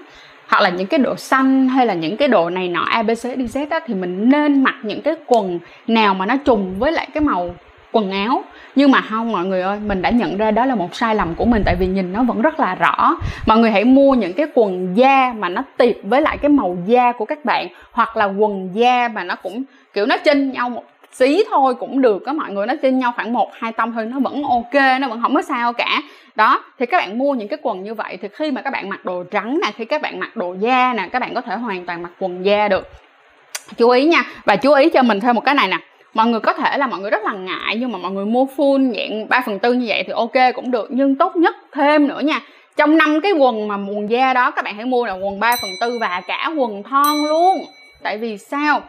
hoặc 0.47 0.61
là 0.61 0.69
những 0.69 0.87
cái 0.87 0.99
đồ 0.99 1.15
xanh 1.15 1.67
hay 1.67 1.85
là 1.85 1.93
những 1.93 2.17
cái 2.17 2.27
đồ 2.27 2.49
này 2.49 2.67
nọ 2.67 2.81
abc 2.81 3.09
dz 3.09 3.67
á, 3.69 3.79
thì 3.85 3.93
mình 3.93 4.29
nên 4.29 4.63
mặc 4.63 4.75
những 4.83 5.01
cái 5.01 5.15
quần 5.25 5.59
nào 5.87 6.13
mà 6.13 6.25
nó 6.25 6.35
trùng 6.45 6.75
với 6.79 6.91
lại 6.91 7.07
cái 7.13 7.21
màu 7.21 7.55
quần 7.91 8.11
áo. 8.11 8.43
Nhưng 8.75 8.91
mà 8.91 9.01
không, 9.01 9.31
mọi 9.31 9.45
người 9.45 9.61
ơi, 9.61 9.79
mình 9.85 10.01
đã 10.01 10.09
nhận 10.09 10.37
ra 10.37 10.51
đó 10.51 10.65
là 10.65 10.75
một 10.75 10.95
sai 10.95 11.15
lầm 11.15 11.35
của 11.35 11.45
mình, 11.45 11.63
tại 11.65 11.75
vì 11.79 11.87
nhìn 11.87 12.13
nó 12.13 12.23
vẫn 12.23 12.41
rất 12.41 12.59
là 12.59 12.75
rõ. 12.75 13.17
Mọi 13.45 13.57
người 13.57 13.71
hãy 13.71 13.83
mua 13.83 14.13
những 14.13 14.33
cái 14.33 14.47
quần 14.53 14.97
da 14.97 15.33
mà 15.37 15.49
nó 15.49 15.63
tiệp 15.77 15.95
với 16.03 16.21
lại 16.21 16.37
cái 16.37 16.49
màu 16.49 16.77
da 16.85 17.11
của 17.11 17.25
các 17.25 17.45
bạn, 17.45 17.67
hoặc 17.91 18.17
là 18.17 18.25
quần 18.25 18.69
da 18.73 19.07
mà 19.07 19.23
nó 19.23 19.35
cũng, 19.35 19.63
kiểu, 19.93 20.05
nó 20.05 20.17
chênh 20.17 20.51
nhau 20.51 20.69
một 20.69 20.83
xí 21.15 21.43
thôi 21.49 21.75
cũng 21.79 22.01
được 22.01 22.23
có 22.25 22.33
mọi 22.33 22.51
người, 22.51 22.67
nó 22.67 22.73
trên 22.81 22.99
nhau 22.99 23.13
khoảng 23.15 23.33
một, 23.33 23.51
hai 23.53 23.71
tông 23.71 23.93
thôi, 23.93 24.05
nó 24.05 24.19
vẫn 24.19 24.43
ok, 24.43 24.99
nó 25.01 25.07
vẫn 25.07 25.21
không 25.21 25.35
có 25.35 25.41
sao 25.41 25.73
cả. 25.73 26.01
Đó, 26.35 26.63
thì 26.79 26.85
các 26.85 26.97
bạn 26.97 27.17
mua 27.17 27.33
những 27.33 27.47
cái 27.47 27.59
quần 27.61 27.83
như 27.83 27.93
vậy 27.93 28.17
thì 28.21 28.27
khi 28.33 28.51
mà 28.51 28.61
các 28.61 28.69
bạn 28.69 28.89
mặc 28.89 29.05
đồ 29.05 29.23
trắng 29.23 29.59
nè, 29.61 29.71
khi 29.75 29.85
các 29.85 30.01
bạn 30.01 30.19
mặc 30.19 30.35
đồ 30.35 30.55
da 30.59 30.93
nè, 30.93 31.09
các 31.11 31.19
bạn 31.19 31.33
có 31.33 31.41
thể 31.41 31.55
hoàn 31.55 31.85
toàn 31.85 32.01
mặc 32.03 32.11
quần 32.19 32.45
da 32.45 32.67
được. 32.67 32.87
Chú 33.77 33.89
ý 33.89 34.05
nha, 34.05 34.23
và 34.45 34.55
chú 34.55 34.73
ý 34.73 34.89
cho 34.89 35.03
mình 35.03 35.19
thêm 35.19 35.35
một 35.35 35.45
cái 35.45 35.55
này 35.55 35.67
nè, 35.67 35.77
mọi 36.13 36.27
người 36.27 36.39
có 36.39 36.53
thể 36.53 36.77
là 36.77 36.87
mọi 36.87 36.99
người 36.99 37.11
rất 37.11 37.23
là 37.23 37.33
ngại 37.33 37.77
nhưng 37.79 37.91
mà 37.91 37.97
mọi 37.97 38.11
người 38.11 38.25
mua 38.25 38.45
full 38.57 38.93
dạng 38.95 39.29
3 39.29 39.41
phần 39.45 39.59
tư 39.59 39.73
như 39.73 39.85
vậy 39.87 40.03
thì 40.07 40.13
ok 40.13 40.53
cũng 40.55 40.71
được, 40.71 40.87
nhưng 40.91 41.15
tốt 41.15 41.35
nhất 41.35 41.55
thêm 41.71 42.07
nữa 42.07 42.19
nha, 42.19 42.41
trong 42.77 42.97
năm 42.97 43.21
cái 43.21 43.31
quần 43.31 43.67
mà 43.67 43.75
quần 43.75 44.09
da 44.09 44.33
đó 44.33 44.51
các 44.51 44.65
bạn 44.65 44.75
hãy 44.75 44.85
mua 44.85 45.05
là 45.05 45.13
quần 45.13 45.39
3 45.39 45.55
phần 45.61 45.71
tư 45.81 45.97
và 46.01 46.21
cả 46.27 46.51
quần 46.57 46.83
thon 46.83 47.23
luôn. 47.29 47.57
Tại 48.03 48.17
vì 48.17 48.37
sao? 48.37 48.81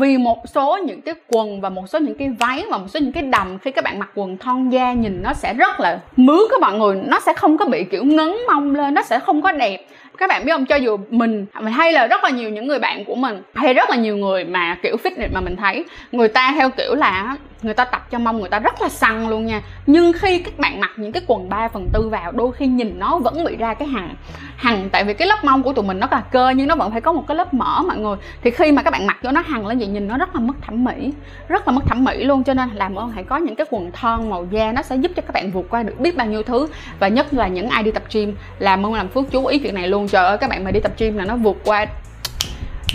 Vì 0.00 0.18
một 0.18 0.48
số 0.48 0.78
những 0.86 1.00
cái 1.02 1.14
quần 1.28 1.60
và 1.60 1.68
một 1.68 1.88
số 1.88 1.98
những 1.98 2.14
cái 2.14 2.28
váy 2.28 2.64
và 2.70 2.78
một 2.78 2.86
số 2.88 3.00
những 3.00 3.12
cái 3.12 3.22
đầm 3.22 3.58
khi 3.58 3.70
các 3.70 3.84
bạn 3.84 3.98
mặc 3.98 4.08
quần 4.14 4.36
thon 4.36 4.70
da 4.70 4.92
nhìn 4.92 5.22
nó 5.22 5.34
sẽ 5.34 5.54
rất 5.54 5.80
là 5.80 6.00
mướt 6.16 6.50
các 6.50 6.60
bạn 6.60 6.78
người. 6.78 7.00
Nó 7.06 7.20
sẽ 7.20 7.32
không 7.32 7.58
có 7.58 7.64
bị, 7.64 7.84
kiểu, 7.84 8.04
ngấn 8.04 8.36
mông 8.46 8.74
lên, 8.74 8.94
nó 8.94 9.02
sẽ 9.02 9.18
không 9.18 9.42
có 9.42 9.52
đẹp. 9.52 9.86
Các 10.18 10.28
bạn 10.28 10.44
biết 10.44 10.52
không? 10.52 10.66
Cho 10.66 10.76
dù 10.76 10.96
mình, 11.10 11.46
hay 11.52 11.92
là 11.92 12.06
rất 12.06 12.24
là 12.24 12.30
nhiều 12.30 12.50
những 12.50 12.66
người 12.66 12.78
bạn 12.78 13.04
của 13.04 13.14
mình, 13.14 13.42
hay 13.54 13.74
rất 13.74 13.90
là 13.90 13.96
nhiều 13.96 14.16
người 14.16 14.44
mà, 14.44 14.78
kiểu, 14.82 14.96
fitness 15.02 15.28
mà 15.32 15.40
mình 15.40 15.56
thấy, 15.56 15.84
người 16.12 16.28
ta 16.28 16.52
theo 16.56 16.70
kiểu 16.70 16.94
là 16.94 17.36
người 17.62 17.74
ta 17.74 17.84
tập 17.84 18.10
cho 18.10 18.18
mông 18.18 18.40
người 18.40 18.48
ta 18.48 18.58
rất 18.58 18.82
là 18.82 18.88
săn 18.88 19.28
luôn 19.28 19.46
nha. 19.46 19.62
Nhưng 19.86 20.12
khi 20.12 20.38
các 20.38 20.58
bạn 20.58 20.80
mặc 20.80 20.90
những 20.96 21.12
cái 21.12 21.22
quần 21.26 21.48
3 21.48 21.68
phần 21.68 21.88
tư 21.92 22.08
vào, 22.08 22.32
đôi 22.32 22.52
khi 22.52 22.66
nhìn 22.66 22.98
nó 22.98 23.18
vẫn 23.18 23.44
bị 23.44 23.56
ra 23.56 23.74
cái 23.74 23.88
hằn 23.88 24.14
hằn 24.56 24.90
tại 24.90 25.04
vì 25.04 25.14
cái 25.14 25.28
lớp 25.28 25.44
mông 25.44 25.62
của 25.62 25.72
tụi 25.72 25.84
mình 25.84 26.00
nó 26.00 26.08
là 26.10 26.20
cơ, 26.20 26.50
nhưng 26.50 26.68
nó 26.68 26.74
vẫn 26.74 26.90
phải 26.90 27.00
có 27.00 27.12
một 27.12 27.24
cái 27.28 27.36
lớp 27.36 27.54
mỡ, 27.54 27.82
mọi 27.86 27.98
người. 27.98 28.16
Thì 28.42 28.50
khi 28.50 28.72
mà 28.72 28.82
các 28.82 28.90
bạn 28.90 29.06
mặc 29.06 29.16
cho 29.22 29.32
nó 29.32 29.42
hằn 29.46 29.66
lên 29.66 29.78
vậy, 29.78 29.88
nhìn 29.88 30.08
nó 30.08 30.18
rất 30.18 30.34
là 30.34 30.40
mất 30.40 30.54
thẩm 30.62 30.84
mỹ, 30.84 31.12
rất 31.48 31.68
là 31.68 31.72
mất 31.72 31.86
thẩm 31.86 32.04
mỹ 32.04 32.24
luôn. 32.24 32.44
Cho 32.44 32.54
nên 32.54 32.68
làm 32.74 32.94
ơn 32.94 33.10
hãy 33.10 33.24
có 33.24 33.36
những 33.36 33.56
cái 33.56 33.66
quần 33.70 33.92
thon 33.92 34.30
màu 34.30 34.46
da 34.50 34.72
nó 34.72 34.82
sẽ 34.82 34.96
giúp 34.96 35.12
cho 35.16 35.22
các 35.22 35.32
bạn 35.32 35.50
vượt 35.50 35.66
qua 35.70 35.82
được 35.82 36.00
biết 36.00 36.16
bao 36.16 36.26
nhiêu 36.26 36.42
thứ. 36.42 36.68
Và 36.98 37.08
nhất 37.08 37.34
là 37.34 37.48
những 37.48 37.68
ai 37.68 37.82
đi 37.82 37.90
tập 37.90 38.02
gym, 38.12 38.36
làm 38.58 38.86
ơn 38.86 38.94
làm 38.94 39.08
phước 39.08 39.30
chú 39.30 39.46
ý 39.46 39.58
chuyện 39.58 39.74
này 39.74 39.88
luôn. 39.88 40.08
Trời 40.08 40.26
ơi, 40.26 40.38
các 40.38 40.50
bạn 40.50 40.64
mà 40.64 40.70
đi 40.70 40.80
tập 40.80 40.92
gym 40.98 41.16
là 41.16 41.24
nó 41.24 41.36
vượt 41.36 41.56
qua. 41.64 41.86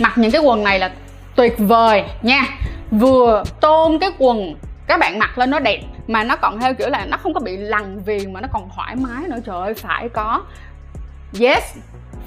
Mặc 0.00 0.12
những 0.16 0.30
cái 0.30 0.40
quần 0.40 0.64
này 0.64 0.78
là 0.78 0.92
tuyệt 1.36 1.54
vời 1.58 2.04
nha 2.22 2.44
vừa 2.90 3.42
tôn 3.60 3.98
cái 3.98 4.10
quần 4.18 4.54
các 4.86 5.00
bạn 5.00 5.18
mặc 5.18 5.38
lên 5.38 5.50
nó 5.50 5.58
đẹp 5.58 5.80
mà 6.08 6.24
nó 6.24 6.36
còn 6.36 6.60
theo 6.60 6.74
kiểu 6.74 6.88
là 6.88 7.06
nó 7.06 7.16
không 7.16 7.34
có 7.34 7.40
bị 7.40 7.56
lằn 7.56 8.02
viền 8.04 8.32
mà 8.32 8.40
nó 8.40 8.48
còn 8.52 8.68
thoải 8.76 8.96
mái 8.96 9.28
nữa. 9.28 9.38
Trời 9.46 9.62
ơi 9.62 9.74
phải 9.74 10.08
có. 10.08 10.42
Yes 11.40 11.76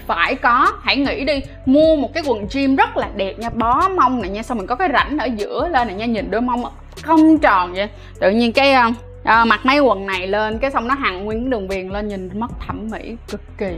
phải 0.07 0.35
có. 0.35 0.71
Hãy 0.81 0.97
nghĩ 0.97 1.25
đi 1.25 1.41
mua 1.65 1.95
một 1.95 2.13
cái 2.13 2.23
quần 2.27 2.47
jean 2.47 2.75
rất 2.75 2.97
là 2.97 3.09
đẹp 3.15 3.39
nha 3.39 3.49
bó 3.49 3.89
mông 3.89 4.21
này 4.21 4.31
nha 4.31 4.43
xong 4.43 4.57
mình 4.57 4.67
có 4.67 4.75
cái 4.75 4.89
rãnh 4.93 5.17
ở 5.17 5.25
giữa 5.25 5.69
lên 5.71 5.87
này 5.87 5.95
nha 5.95 6.05
nhìn 6.05 6.31
đôi 6.31 6.41
mông 6.41 6.63
không 7.03 7.39
tròn 7.39 7.73
vậy. 7.73 7.89
Tự 8.19 8.31
nhiên 8.31 8.53
cái 8.53 8.75
uh, 8.89 8.95
mặc 9.47 9.59
mấy 9.63 9.79
quần 9.79 10.05
này 10.05 10.27
lên 10.27 10.57
cái 10.57 10.71
xong 10.71 10.87
nó 10.87 10.95
hằn 10.95 11.25
nguyên 11.25 11.43
cái 11.43 11.51
đường 11.51 11.67
viền 11.67 11.89
lên 11.89 12.07
nhìn 12.07 12.39
mất 12.39 12.51
thẩm 12.67 12.87
mỹ 12.91 13.15
cực 13.29 13.41
kỳ 13.57 13.71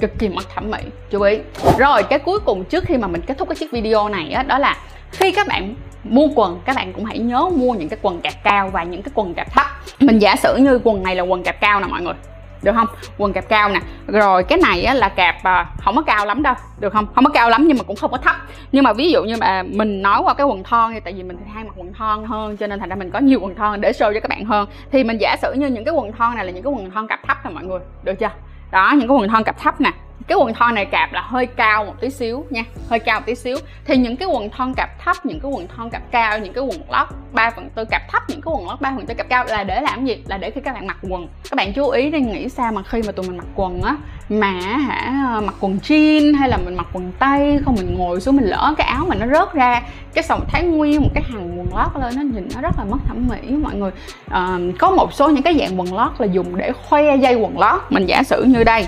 cực 0.00 0.18
kỳ 0.18 0.28
mất 0.28 0.44
thẩm 0.54 0.70
mỹ. 0.70 0.78
Chú 1.10 1.22
ý. 1.22 1.38
Rồi 1.78 2.02
cái 2.02 2.18
cuối 2.18 2.38
cùng 2.40 2.64
trước 2.64 2.84
khi 2.84 2.96
mà 2.96 3.08
mình 3.08 3.20
kết 3.26 3.38
thúc 3.38 3.48
cái 3.48 3.56
chiếc 3.56 3.72
video 3.72 4.08
này 4.08 4.30
á 4.30 4.42
đó 4.42 4.58
là 4.58 4.76
khi 5.12 5.32
các 5.32 5.46
bạn 5.46 5.74
mua 6.04 6.26
quần 6.34 6.60
các 6.64 6.76
bạn 6.76 6.92
cũng 6.92 7.04
hãy 7.04 7.18
nhớ 7.18 7.50
mua 7.56 7.72
những 7.72 7.88
cái 7.88 7.98
quần 8.02 8.20
kẹp 8.20 8.44
cao 8.44 8.68
và 8.68 8.82
những 8.82 9.02
cái 9.02 9.12
quần 9.14 9.34
kẹp 9.34 9.52
thấp. 9.52 9.66
Mình 10.00 10.18
giả 10.18 10.36
sử 10.36 10.56
như 10.56 10.80
quần 10.84 11.02
này 11.02 11.16
là 11.16 11.22
quần 11.22 11.42
kẹp 11.42 11.60
cao 11.60 11.80
nè 11.80 11.86
mọi 11.86 12.02
người 12.02 12.14
được 12.62 12.72
không? 12.74 12.86
Quần 13.18 13.32
kẹp 13.32 13.48
cao 13.48 13.68
nè. 13.68 13.80
Rồi 14.06 14.44
cái 14.44 14.58
này 14.58 14.82
á, 14.82 14.94
là 14.94 15.08
kẹp 15.08 15.42
à, 15.42 15.66
không 15.78 15.96
có 15.96 16.02
cao 16.02 16.26
lắm 16.26 16.42
đâu 16.42 16.54
được 16.80 16.92
không? 16.92 17.06
Không 17.14 17.24
có 17.24 17.30
cao 17.30 17.50
lắm 17.50 17.66
nhưng 17.68 17.78
mà 17.78 17.84
cũng 17.84 17.96
không 17.96 18.10
có 18.10 18.18
thấp. 18.18 18.36
Nhưng 18.72 18.84
mà 18.84 18.92
ví 18.92 19.10
dụ 19.10 19.24
như 19.24 19.36
mà 19.36 19.62
mình 19.62 20.02
nói 20.02 20.20
qua 20.24 20.34
cái 20.34 20.46
quần 20.46 20.62
thon 20.62 20.92
thì 20.92 21.00
tại 21.00 21.12
vì 21.12 21.22
mình 21.22 21.38
hay 21.54 21.64
mặc 21.64 21.74
quần 21.76 21.92
thon 21.92 22.24
hơn 22.24 22.56
cho 22.56 22.66
nên 22.66 22.80
thành 22.80 22.88
ra 22.88 22.96
mình 22.96 23.10
có 23.10 23.18
nhiều 23.18 23.40
quần 23.40 23.54
thon 23.54 23.80
để 23.80 23.92
show 23.92 24.14
cho 24.14 24.20
các 24.20 24.28
bạn 24.28 24.44
hơn. 24.44 24.68
Thì 24.92 25.04
mình 25.04 25.18
giả 25.20 25.36
sử 25.42 25.52
như 25.52 25.66
những 25.66 25.84
cái 25.84 25.94
quần 25.94 26.12
thon 26.12 26.36
này 26.36 26.44
là 26.44 26.52
những 26.52 26.62
cái 26.62 26.72
quần 26.72 26.90
thon 26.90 27.06
cạp 27.06 27.20
thấp 27.28 27.46
nè 27.46 27.50
mọi 27.50 27.64
người 27.64 27.80
được 28.02 28.14
chưa? 28.14 28.30
Đó 28.70 28.92
những 28.96 29.08
cái 29.08 29.16
quần 29.16 29.28
thon 29.28 29.44
cạp 29.44 29.58
thấp 29.58 29.80
nè 29.80 29.92
cái 30.30 30.38
quần 30.38 30.54
thon 30.54 30.74
này 30.74 30.84
cạp 30.84 31.12
là 31.12 31.20
hơi 31.20 31.46
cao 31.46 31.84
một 31.84 31.94
tí 32.00 32.10
xíu 32.10 32.44
nha 32.50 32.64
hơi 32.90 32.98
cao 32.98 33.20
một 33.20 33.26
tí 33.26 33.34
xíu. 33.34 33.56
Thì 33.84 33.96
những 33.96 34.16
cái 34.16 34.28
quần 34.28 34.50
thon 34.50 34.74
cạp 34.74 34.98
thấp 35.04 35.16
những 35.26 35.40
cái 35.40 35.50
quần 35.50 35.68
thon 35.68 35.90
cạp 35.90 36.02
cao 36.10 36.38
những 36.38 36.52
cái 36.52 36.64
quần 36.64 36.80
lót 36.90 37.08
3 37.32 37.50
phần 37.50 37.70
tư 37.74 37.84
cạp 37.84 38.02
thấp 38.10 38.22
những 38.28 38.40
cái 38.40 38.52
quần 38.54 38.68
lót 38.68 38.80
3 38.80 38.92
phần 38.96 39.06
tư 39.06 39.14
cạp 39.14 39.28
cao 39.28 39.44
là 39.48 39.64
để 39.64 39.80
làm 39.80 40.06
gì? 40.06 40.16
Là 40.26 40.38
để 40.38 40.50
khi 40.50 40.60
các 40.60 40.74
bạn 40.74 40.86
mặc 40.86 40.96
quần. 41.02 41.28
Các 41.50 41.56
bạn 41.56 41.72
chú 41.72 41.88
ý 41.88 42.10
đi 42.10 42.20
nghĩ 42.20 42.48
sao 42.48 42.72
mà 42.72 42.82
khi 42.82 43.02
mà 43.06 43.12
tụi 43.12 43.26
mình 43.28 43.36
mặc 43.36 43.46
quần 43.54 43.82
á 43.82 43.96
mà 44.28 44.52
hả 44.60 45.40
mặc 45.44 45.54
quần 45.60 45.78
jean 45.78 46.36
hay 46.36 46.48
là 46.48 46.56
mình 46.56 46.76
mặc 46.76 46.86
quần 46.92 47.12
tây 47.18 47.60
không 47.64 47.74
mình 47.74 47.94
ngồi 47.98 48.20
xuống 48.20 48.36
mình 48.36 48.46
lỡ 48.46 48.74
cái 48.78 48.86
áo 48.86 49.06
mà 49.08 49.14
nó 49.14 49.26
rớt 49.26 49.54
ra 49.54 49.82
cái 50.14 50.24
xong 50.24 50.44
thấy 50.48 50.62
nguyên 50.62 51.00
một 51.00 51.10
cái 51.14 51.22
hàng 51.22 51.58
quần 51.58 51.78
lót 51.78 52.02
lên 52.02 52.16
nó 52.16 52.22
nhìn 52.22 52.48
nó 52.54 52.60
rất 52.60 52.74
là 52.78 52.84
mất 52.84 52.98
thẩm 53.08 53.28
mỹ 53.28 53.56
mọi 53.62 53.74
người. 53.74 53.90
À, 54.28 54.58
có 54.78 54.90
một 54.90 55.12
số 55.12 55.28
những 55.28 55.42
cái 55.42 55.58
dạng 55.58 55.80
quần 55.80 55.94
lót 55.94 56.10
là 56.18 56.26
dùng 56.26 56.56
để 56.56 56.72
khoe 56.72 57.16
dây 57.16 57.34
quần 57.34 57.58
lót. 57.58 57.80
Mình 57.90 58.06
giả 58.06 58.22
sử 58.22 58.42
như 58.42 58.64
đây 58.64 58.86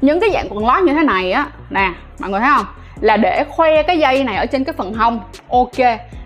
những 0.00 0.20
cái 0.20 0.30
dạng 0.32 0.46
quần 0.50 0.66
lót 0.66 0.82
như 0.82 0.92
thế 0.92 1.02
này 1.02 1.32
á, 1.32 1.46
nè, 1.70 1.92
mọi 2.18 2.30
người 2.30 2.40
thấy 2.40 2.50
không? 2.56 2.66
Là 3.00 3.16
để 3.16 3.44
khoe 3.48 3.82
cái 3.82 3.98
dây 3.98 4.24
này 4.24 4.36
ở 4.36 4.46
trên 4.46 4.64
cái 4.64 4.72
phần 4.72 4.94
hông. 4.94 5.20
Ok 5.48 5.78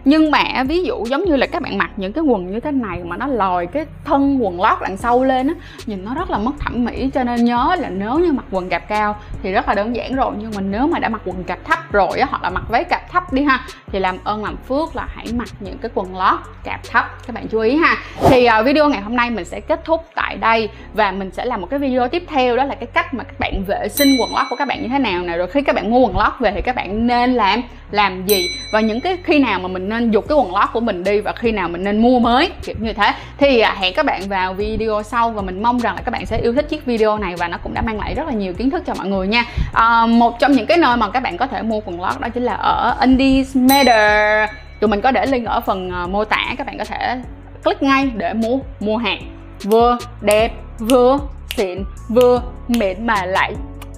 nhưng 0.04 0.30
mà 0.30 0.64
ví 0.68 0.82
dụ 0.82 1.04
giống 1.06 1.24
như 1.24 1.36
là 1.36 1.46
các 1.46 1.62
bạn 1.62 1.78
mặc 1.78 1.90
những 1.96 2.12
cái 2.12 2.24
quần 2.24 2.52
như 2.52 2.60
thế 2.60 2.70
này 2.70 3.00
mà 3.04 3.16
nó 3.16 3.26
lòi 3.26 3.66
cái 3.66 3.86
thân 4.04 4.44
quần 4.44 4.60
lót 4.60 4.78
đằng 4.80 4.96
sau 4.96 5.24
lên 5.24 5.48
á 5.48 5.54
nhìn 5.86 6.04
nó 6.04 6.14
rất 6.14 6.30
là 6.30 6.38
mất 6.38 6.52
thẩm 6.58 6.84
mỹ. 6.84 7.10
Cho 7.14 7.24
nên 7.24 7.44
nhớ 7.44 7.76
là 7.80 7.88
nếu 7.88 8.18
như 8.18 8.32
mặc 8.32 8.44
quần 8.50 8.68
cạp 8.68 8.88
cao 8.88 9.16
thì 9.42 9.52
rất 9.52 9.68
là 9.68 9.74
đơn 9.74 9.96
giản 9.96 10.14
rồi 10.14 10.32
nhưng 10.38 10.50
mà 10.54 10.60
nếu 10.60 10.86
mà 10.86 10.98
đã 10.98 11.08
mặc 11.08 11.20
quần 11.24 11.44
cạp 11.44 11.64
thấp 11.64 11.92
rồi 11.92 12.18
á 12.18 12.26
hoặc 12.30 12.42
là 12.42 12.50
mặc 12.50 12.64
váy 12.68 12.84
cạp 12.84 13.10
thấp 13.12 13.32
đi 13.32 13.42
ha 13.42 13.60
thì 13.86 13.98
làm 13.98 14.18
ơn 14.24 14.44
làm 14.44 14.56
phước 14.56 14.96
là 14.96 15.06
hãy 15.14 15.26
mặc 15.34 15.48
những 15.60 15.78
cái 15.78 15.90
quần 15.94 16.16
lót 16.16 16.38
cạp 16.64 16.80
thấp. 16.90 17.04
Các 17.26 17.34
bạn 17.34 17.46
chú 17.48 17.60
ý 17.60 17.76
ha. 17.76 17.96
Thì 18.28 18.48
uh, 18.60 18.66
video 18.66 18.88
ngày 18.88 19.00
hôm 19.00 19.16
nay 19.16 19.30
mình 19.30 19.44
sẽ 19.44 19.60
kết 19.60 19.84
thúc 19.84 20.04
tại 20.14 20.36
đây 20.36 20.68
và 20.94 21.12
mình 21.12 21.30
sẽ 21.30 21.44
làm 21.44 21.60
một 21.60 21.66
cái 21.70 21.78
video 21.78 22.08
tiếp 22.08 22.24
theo 22.28 22.56
đó 22.56 22.64
là 22.64 22.74
cái 22.74 22.86
cách 22.86 23.14
mà 23.14 23.24
các 23.24 23.40
bạn 23.40 23.64
vệ 23.66 23.88
sinh 23.88 24.08
quần 24.20 24.34
lót 24.34 24.46
của 24.50 24.56
các 24.56 24.68
bạn 24.68 24.82
như 24.82 24.88
thế 24.88 24.98
nào 24.98 25.22
nè. 25.22 25.36
Rồi 25.36 25.46
khi 25.46 25.62
các 25.62 25.74
bạn 25.74 25.90
mua 25.90 25.98
quần 25.98 26.18
lót 26.18 26.32
về 26.40 26.52
thì 26.54 26.62
các 26.62 26.76
bạn 26.76 27.06
nên 27.06 27.34
làm 27.34 27.62
làm 27.90 28.26
gì? 28.26 28.46
Và 28.72 28.80
những 28.80 29.00
cái 29.00 29.18
khi 29.24 29.38
nào 29.38 29.60
mà 29.60 29.68
mình 29.68 29.88
nên 30.00 30.10
dục 30.10 30.28
cái 30.28 30.38
quần 30.38 30.54
lót 30.54 30.68
của 30.72 30.80
mình 30.80 31.04
đi 31.04 31.20
và 31.20 31.32
khi 31.32 31.52
nào 31.52 31.68
mình 31.68 31.84
nên 31.84 32.02
mua 32.02 32.18
mới 32.18 32.50
kiểu 32.62 32.74
như 32.78 32.92
thế. 32.92 33.14
Thì 33.38 33.60
à, 33.60 33.76
hẹn 33.78 33.94
các 33.94 34.06
bạn 34.06 34.28
vào 34.28 34.54
video 34.54 35.02
sau 35.02 35.30
và 35.30 35.42
mình 35.42 35.62
mong 35.62 35.78
rằng 35.78 35.94
là 35.94 36.02
các 36.04 36.10
bạn 36.10 36.26
sẽ 36.26 36.38
yêu 36.38 36.52
thích 36.52 36.68
chiếc 36.68 36.86
video 36.86 37.18
này 37.18 37.34
và 37.36 37.48
nó 37.48 37.58
cũng 37.58 37.74
đã 37.74 37.82
mang 37.82 37.98
lại 37.98 38.14
rất 38.14 38.26
là 38.26 38.32
nhiều 38.32 38.52
kiến 38.54 38.70
thức 38.70 38.82
cho 38.86 38.94
mọi 38.94 39.06
người 39.06 39.26
nha. 39.26 39.44
À, 39.72 40.06
một 40.06 40.38
trong 40.38 40.52
những 40.52 40.66
cái 40.66 40.78
nơi 40.78 40.96
mà 40.96 41.10
các 41.10 41.20
bạn 41.20 41.36
có 41.36 41.46
thể 41.46 41.62
mua 41.62 41.80
quần 41.80 42.00
lót 42.00 42.20
đó 42.20 42.28
chính 42.28 42.42
là 42.42 42.54
ở 42.54 42.96
Indies 43.00 43.56
Matter 43.56 44.50
tụi 44.80 44.88
mình 44.88 45.00
có 45.00 45.10
để 45.10 45.26
link 45.26 45.46
ở 45.46 45.60
phần 45.60 45.90
à, 45.90 46.06
mô 46.06 46.24
tả 46.24 46.54
các 46.58 46.66
bạn 46.66 46.78
có 46.78 46.84
thể 46.84 47.16
click 47.64 47.82
ngay 47.82 48.10
để 48.16 48.34
mua 48.34 48.58
mua 48.80 48.96
hàng. 48.96 49.22
Vừa 49.62 49.98
đẹp 50.20 50.52
vừa 50.78 51.18
xịn 51.56 51.84
vừa 52.08 52.42
mịn 52.68 53.06
mà 53.06 53.24
lại 53.24 53.54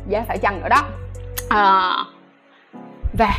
giá 0.08 0.24
phải 0.28 0.38
chăng 0.38 0.60
nữa 0.60 0.68
đó. 0.68 0.82
À, 1.48 1.94
và 3.18 3.34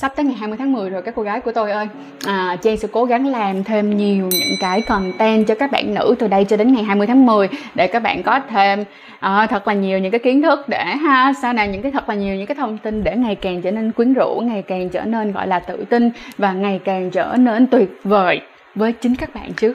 sắp 0.00 0.12
tới 0.16 0.24
ngày 0.24 0.34
20 0.34 0.58
tháng 0.58 0.72
10 0.72 0.90
rồi 0.90 1.02
các 1.02 1.14
cô 1.14 1.22
gái 1.22 1.40
của 1.40 1.52
tôi 1.52 1.70
ơi. 1.70 1.88
À, 2.26 2.56
Trang 2.62 2.76
sẽ 2.76 2.88
cố 2.92 3.04
gắng 3.04 3.26
làm 3.26 3.64
thêm 3.64 3.96
nhiều 3.96 4.28
những 4.30 4.56
cái 4.60 4.82
content 4.82 5.46
cho 5.46 5.54
các 5.54 5.70
bạn 5.70 5.94
nữ 5.94 6.14
từ 6.18 6.28
đây 6.28 6.44
cho 6.44 6.56
đến 6.56 6.72
ngày 6.72 6.84
20 6.84 7.06
tháng 7.06 7.26
10 7.26 7.48
để 7.74 7.86
các 7.86 8.02
bạn 8.02 8.22
có 8.22 8.40
thêm 8.50 8.84
à, 9.20 9.46
thật 9.46 9.68
là 9.68 9.74
nhiều 9.74 9.98
những 9.98 10.10
cái 10.10 10.18
kiến 10.18 10.42
thức 10.42 10.68
để 10.68 10.84
ha 10.84 11.32
sau 11.42 11.52
này 11.52 11.68
những 11.68 11.82
cái 11.82 11.92
thật 11.92 12.08
là 12.08 12.14
nhiều 12.14 12.36
những 12.36 12.46
cái 12.46 12.54
thông 12.54 12.78
tin 12.78 13.04
để 13.04 13.16
ngày 13.16 13.34
càng 13.34 13.62
trở 13.62 13.70
nên 13.70 13.92
quyến 13.92 14.14
rũ 14.14 14.42
ngày 14.44 14.62
càng 14.62 14.88
trở 14.88 15.04
nên 15.04 15.32
gọi 15.32 15.46
là 15.46 15.58
tự 15.58 15.84
tin 15.90 16.10
và 16.38 16.52
ngày 16.52 16.80
càng 16.84 17.10
trở 17.10 17.36
nên 17.38 17.66
tuyệt 17.66 18.00
vời 18.04 18.40
với 18.74 18.92
chính 18.92 19.16
các 19.16 19.34
bạn 19.34 19.52
chứ. 19.52 19.74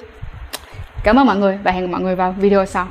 cảm 1.03 1.20
ơn 1.20 1.25
mọi 1.25 1.38
người 1.38 1.60
và 1.63 1.72
hẹn 1.72 1.91
mọi 1.91 2.01
người 2.01 2.15
vào 2.15 2.36
video 2.39 2.65
sau. 2.65 2.88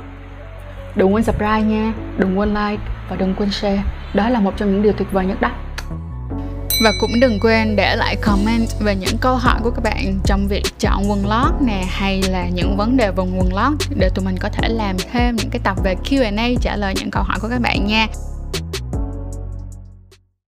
Đừng 0.95 1.13
quên 1.13 1.23
subscribe 1.23 1.61
nha 1.61 1.93
đừng 2.17 2.39
quên 2.39 2.49
like 2.49 2.83
và 3.09 3.15
đừng 3.15 3.33
quên 3.37 3.49
share. 3.49 3.81
Đó 4.13 4.29
là 4.29 4.39
một 4.39 4.57
trong 4.57 4.71
những 4.71 4.81
điều 4.81 4.93
tuyệt 4.93 5.11
vời 5.11 5.25
nhất 5.25 5.41
đó 5.41 5.51
và 6.81 6.91
cũng 6.99 7.19
đừng 7.19 7.39
quên 7.39 7.75
để 7.75 7.95
lại 7.95 8.15
comment 8.15 8.67
về 8.79 8.95
những 8.95 9.17
câu 9.21 9.35
hỏi 9.35 9.59
của 9.63 9.71
các 9.71 9.83
bạn 9.83 10.19
trong 10.25 10.47
việc 10.47 10.63
chọn 10.79 11.09
quần 11.09 11.27
lót 11.27 11.53
nè, 11.61 11.83
hay 11.89 12.21
là 12.21 12.49
những 12.49 12.77
vấn 12.77 12.97
đề 12.97 13.11
về 13.11 13.23
quần 13.37 13.53
lót 13.53 13.73
để 13.95 14.09
tụi 14.15 14.25
mình 14.25 14.37
có 14.37 14.49
thể 14.49 14.69
làm 14.69 14.95
thêm 15.11 15.35
những 15.35 15.49
cái 15.49 15.59
tập 15.63 15.77
về 15.83 15.95
Q&A 16.09 16.49
trả 16.61 16.75
lời 16.75 16.93
những 16.99 17.11
câu 17.11 17.23
hỏi 17.23 17.37
của 17.41 17.49
các 17.49 17.61
bạn 17.61 17.87
nha. 17.87 18.07